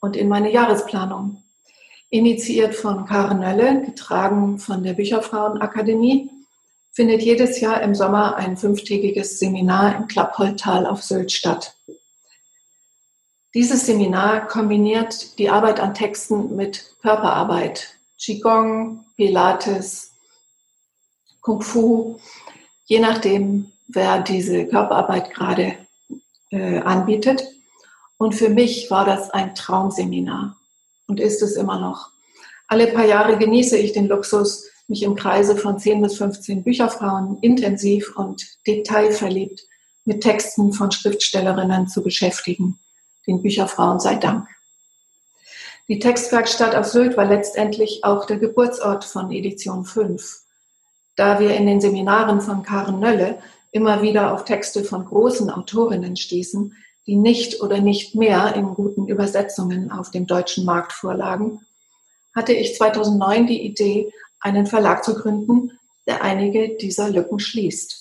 und 0.00 0.16
in 0.16 0.28
meine 0.28 0.50
Jahresplanung. 0.50 1.42
Initiiert 2.10 2.74
von 2.74 3.06
Karen 3.06 3.40
Nölle, 3.40 3.82
getragen 3.82 4.58
von 4.58 4.82
der 4.82 4.92
Bücherfrauenakademie, 4.92 6.30
findet 6.90 7.22
jedes 7.22 7.60
Jahr 7.60 7.80
im 7.80 7.94
Sommer 7.94 8.36
ein 8.36 8.56
fünftägiges 8.56 9.38
Seminar 9.38 9.96
im 9.96 10.08
Klappholtal 10.08 10.86
auf 10.86 11.02
Sylt 11.02 11.32
statt. 11.32 11.74
Dieses 13.54 13.86
Seminar 13.86 14.46
kombiniert 14.46 15.38
die 15.38 15.48
Arbeit 15.48 15.80
an 15.80 15.94
Texten 15.94 16.56
mit 16.56 16.96
Körperarbeit, 17.00 17.98
Qigong, 18.18 19.04
Pilates, 19.16 20.12
Kung 21.40 21.60
Fu, 21.60 22.18
je 22.84 23.00
nachdem, 23.00 23.72
wer 23.88 24.20
diese 24.20 24.66
Körperarbeit 24.66 25.32
gerade 25.34 25.81
äh, 26.52 26.78
anbietet. 26.78 27.42
Und 28.18 28.34
für 28.34 28.48
mich 28.48 28.90
war 28.90 29.04
das 29.04 29.30
ein 29.30 29.54
Traumseminar 29.54 30.56
und 31.08 31.18
ist 31.18 31.42
es 31.42 31.56
immer 31.56 31.80
noch. 31.80 32.10
Alle 32.68 32.86
paar 32.86 33.06
Jahre 33.06 33.36
genieße 33.36 33.76
ich 33.76 33.92
den 33.92 34.06
Luxus, 34.06 34.66
mich 34.86 35.02
im 35.02 35.16
Kreise 35.16 35.56
von 35.56 35.78
10 35.78 36.02
bis 36.02 36.18
15 36.18 36.62
Bücherfrauen 36.62 37.38
intensiv 37.40 38.16
und 38.16 38.46
detailverliebt 38.66 39.62
mit 40.04 40.22
Texten 40.22 40.72
von 40.72 40.92
Schriftstellerinnen 40.92 41.88
zu 41.88 42.02
beschäftigen 42.02 42.78
den 43.26 43.42
Bücherfrauen 43.42 44.00
sei 44.00 44.16
Dank. 44.16 44.46
Die 45.88 45.98
Textwerkstatt 45.98 46.74
auf 46.74 46.86
Sylt 46.86 47.16
war 47.16 47.26
letztendlich 47.26 48.04
auch 48.04 48.24
der 48.24 48.38
Geburtsort 48.38 49.04
von 49.04 49.30
Edition 49.30 49.84
5. 49.84 50.40
Da 51.16 51.38
wir 51.38 51.54
in 51.54 51.66
den 51.66 51.80
Seminaren 51.80 52.40
von 52.40 52.62
Karen 52.62 53.00
Nölle 53.00 53.38
immer 53.72 54.02
wieder 54.02 54.32
auf 54.32 54.44
Texte 54.44 54.84
von 54.84 55.04
großen 55.04 55.50
Autorinnen 55.50 56.16
stießen, 56.16 56.76
die 57.06 57.16
nicht 57.16 57.60
oder 57.60 57.80
nicht 57.80 58.14
mehr 58.14 58.54
in 58.54 58.74
guten 58.74 59.08
Übersetzungen 59.08 59.90
auf 59.90 60.10
dem 60.10 60.26
deutschen 60.26 60.64
Markt 60.64 60.92
vorlagen, 60.92 61.60
hatte 62.34 62.52
ich 62.52 62.76
2009 62.76 63.46
die 63.46 63.62
Idee, 63.62 64.12
einen 64.40 64.66
Verlag 64.66 65.04
zu 65.04 65.14
gründen, 65.14 65.72
der 66.06 66.22
einige 66.22 66.76
dieser 66.76 67.10
Lücken 67.10 67.38
schließt. 67.38 67.98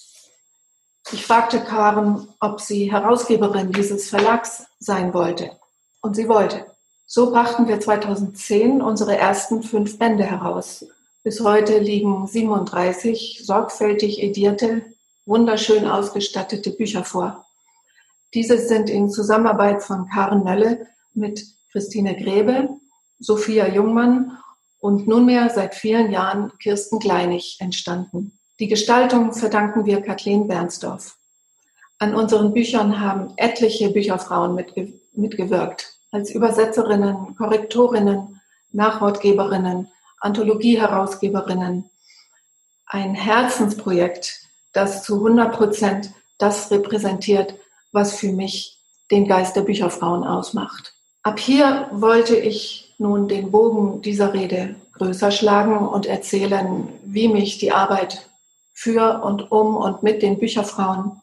Ich 1.14 1.26
fragte 1.26 1.60
Karen, 1.62 2.28
ob 2.40 2.62
sie 2.62 2.92
Herausgeberin 2.92 3.72
dieses 3.72 4.10
Verlags 4.10 4.66
sein 4.80 5.14
wollte. 5.14 5.52
Und 6.02 6.16
sie 6.16 6.28
wollte. 6.28 6.66
So 7.06 7.32
brachten 7.32 7.68
wir 7.68 7.80
2010 7.80 8.82
unsere 8.82 9.18
ersten 9.18 9.62
fünf 9.62 10.00
Bände 10.00 10.24
heraus. 10.24 10.86
Bis 11.24 11.42
heute 11.42 11.78
liegen 11.80 12.26
37 12.26 13.42
sorgfältig 13.44 14.24
edierte, 14.24 14.84
wunderschön 15.26 15.88
ausgestattete 15.88 16.72
Bücher 16.72 17.04
vor. 17.04 17.46
Diese 18.34 18.58
sind 18.58 18.90
in 18.90 19.10
Zusammenarbeit 19.10 19.84
von 19.84 20.08
Karen 20.10 20.44
Nölle 20.44 20.88
mit 21.14 21.46
Christine 21.72 22.16
Grebe, 22.16 22.70
Sophia 23.20 23.68
Jungmann 23.68 24.38
und 24.80 25.08
nunmehr 25.08 25.50
seit 25.50 25.76
vielen 25.76 26.12
Jahren 26.12 26.52
Kirsten 26.60 27.00
Kleinig 27.00 27.58
entstanden. 27.60 28.38
Die 28.60 28.68
Gestaltung 28.68 29.34
verdanken 29.34 29.86
wir 29.86 30.02
Kathleen 30.02 30.48
Bernsdorf. 30.48 31.18
An 32.00 32.16
unseren 32.16 32.54
Büchern 32.54 33.00
haben 33.00 33.34
etliche 33.38 33.90
Bücherfrauen 33.92 34.56
mitge 34.56 34.94
mitgewirkt, 35.14 35.98
als 36.12 36.32
Übersetzerinnen, 36.32 37.36
Korrektorinnen, 37.36 38.40
Nachwortgeberinnen, 38.72 39.88
Anthologie-Herausgeberinnen. 40.20 41.90
Ein 42.86 43.14
Herzensprojekt, 43.14 44.42
das 44.74 45.04
zu 45.04 45.16
100 45.16 45.56
Prozent 45.56 46.12
das 46.38 46.72
repräsentiert, 46.72 47.56
was 47.92 48.16
für 48.16 48.32
mich 48.32 48.80
den 49.12 49.28
Geist 49.28 49.56
der 49.56 49.62
Bücherfrauen 49.62 50.24
ausmacht. 50.24 50.94
Ab 51.24 51.40
hier 51.40 51.88
wollte 51.92 52.36
ich 52.36 52.94
nun 52.98 53.28
den 53.28 53.52
Bogen 53.52 54.02
dieser 54.02 54.34
Rede 54.34 54.76
größer 54.94 55.32
schlagen 55.32 55.88
und 55.88 56.06
erzählen, 56.06 56.88
wie 57.04 57.28
mich 57.28 57.58
die 57.58 57.72
Arbeit 57.72 58.30
für 58.74 59.24
und 59.24 59.52
um 59.52 59.76
und 59.76 60.04
mit 60.04 60.22
den 60.22 60.40
Bücherfrauen 60.40 61.22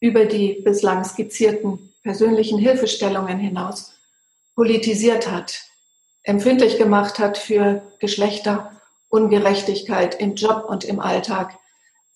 über 0.00 0.24
die 0.24 0.60
bislang 0.64 1.04
skizzierten 1.04 1.92
persönlichen 2.02 2.58
Hilfestellungen 2.58 3.38
hinaus 3.38 3.92
politisiert 4.54 5.30
hat, 5.30 5.60
empfindlich 6.22 6.78
gemacht 6.78 7.18
hat 7.18 7.36
für 7.38 7.82
Geschlechterungerechtigkeit 7.98 10.20
im 10.20 10.34
Job 10.34 10.64
und 10.68 10.84
im 10.84 11.00
Alltag, 11.00 11.56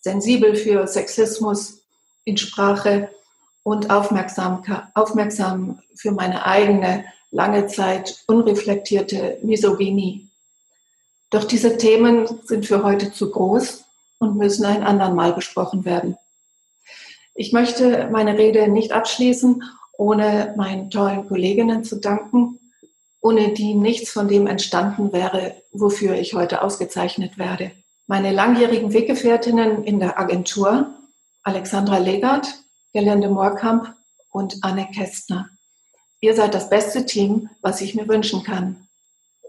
sensibel 0.05 0.55
für 0.55 0.87
Sexismus 0.87 1.79
in 2.25 2.37
Sprache 2.37 3.09
und 3.63 3.91
aufmerksam, 3.91 4.63
aufmerksam 4.93 5.81
für 5.97 6.13
meine 6.13 6.45
eigene 6.45 7.07
lange 7.31 7.67
Zeit 7.69 8.23
unreflektierte 8.27 9.39
Misogynie. 9.43 10.29
Doch 11.31 11.45
diese 11.45 11.79
Themen 11.79 12.29
sind 12.45 12.67
für 12.67 12.85
heute 12.85 13.13
zu 13.13 13.31
groß 13.31 13.85
und 14.19 14.37
müssen 14.37 14.67
ein 14.67 14.83
andermal 14.83 15.33
besprochen 15.33 15.87
werden. 15.87 16.19
Ich 17.35 17.55
möchte 17.55 18.09
meine 18.13 18.37
Rede 18.37 18.69
nicht 18.69 18.93
abschließen, 18.93 19.63
ohne 19.97 20.53
meinen 20.59 20.91
tollen 20.91 21.27
Kolleginnen 21.27 21.83
zu 21.83 21.97
danken, 21.97 22.61
ohne 23.23 23.55
die 23.55 23.75
nichts 23.75 24.11
von 24.11 24.29
dem 24.29 24.47
entstanden 24.47 25.15
wäre, 25.15 25.57
wofür 25.73 26.15
ich 26.15 26.35
heute 26.35 26.61
ausgezeichnet 26.61 27.39
werde. 27.39 27.73
Meine 28.07 28.33
langjährigen 28.33 28.93
Weggefährtinnen 28.93 29.85
in 29.85 29.99
der 29.99 30.19
Agentur, 30.19 30.95
Alexandra 31.43 31.97
Legert, 31.97 32.47
Gelände 32.93 33.31
Moorkamp 33.31 33.95
und 34.31 34.59
Anne 34.63 34.87
Kästner. 34.95 35.49
Ihr 36.21 36.35
seid 36.35 36.53
das 36.53 36.69
beste 36.69 37.07
Team, 37.07 37.49
was 37.63 37.81
ich 37.81 37.95
mir 37.95 38.07
wünschen 38.07 38.43
kann. 38.43 38.89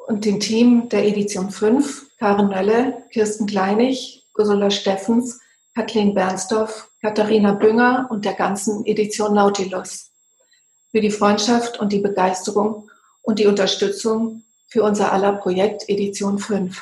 Und 0.07 0.23
dem 0.23 0.39
Team 0.39 0.87
der 0.87 1.05
Edition 1.05 1.51
5, 1.51 2.17
Karen 2.17 2.47
Nölle, 2.47 3.03
Kirsten 3.11 3.45
Kleinig, 3.45 4.25
Ursula 4.37 4.71
Steffens, 4.71 5.41
Kathleen 5.73 6.13
Bernsdorf, 6.13 6.89
Katharina 7.01 7.53
Bünger 7.53 8.07
und 8.09 8.23
der 8.23 8.35
ganzen 8.35 8.85
Edition 8.85 9.33
Nautilus 9.33 10.11
für 10.91 11.01
die 11.01 11.11
Freundschaft 11.11 11.77
und 11.81 11.91
die 11.91 11.99
Begeisterung 11.99 12.89
und 13.21 13.39
die 13.39 13.47
Unterstützung 13.47 14.43
für 14.69 14.83
unser 14.83 15.11
aller 15.11 15.33
Projekt 15.33 15.89
Edition 15.89 16.39
5. 16.39 16.81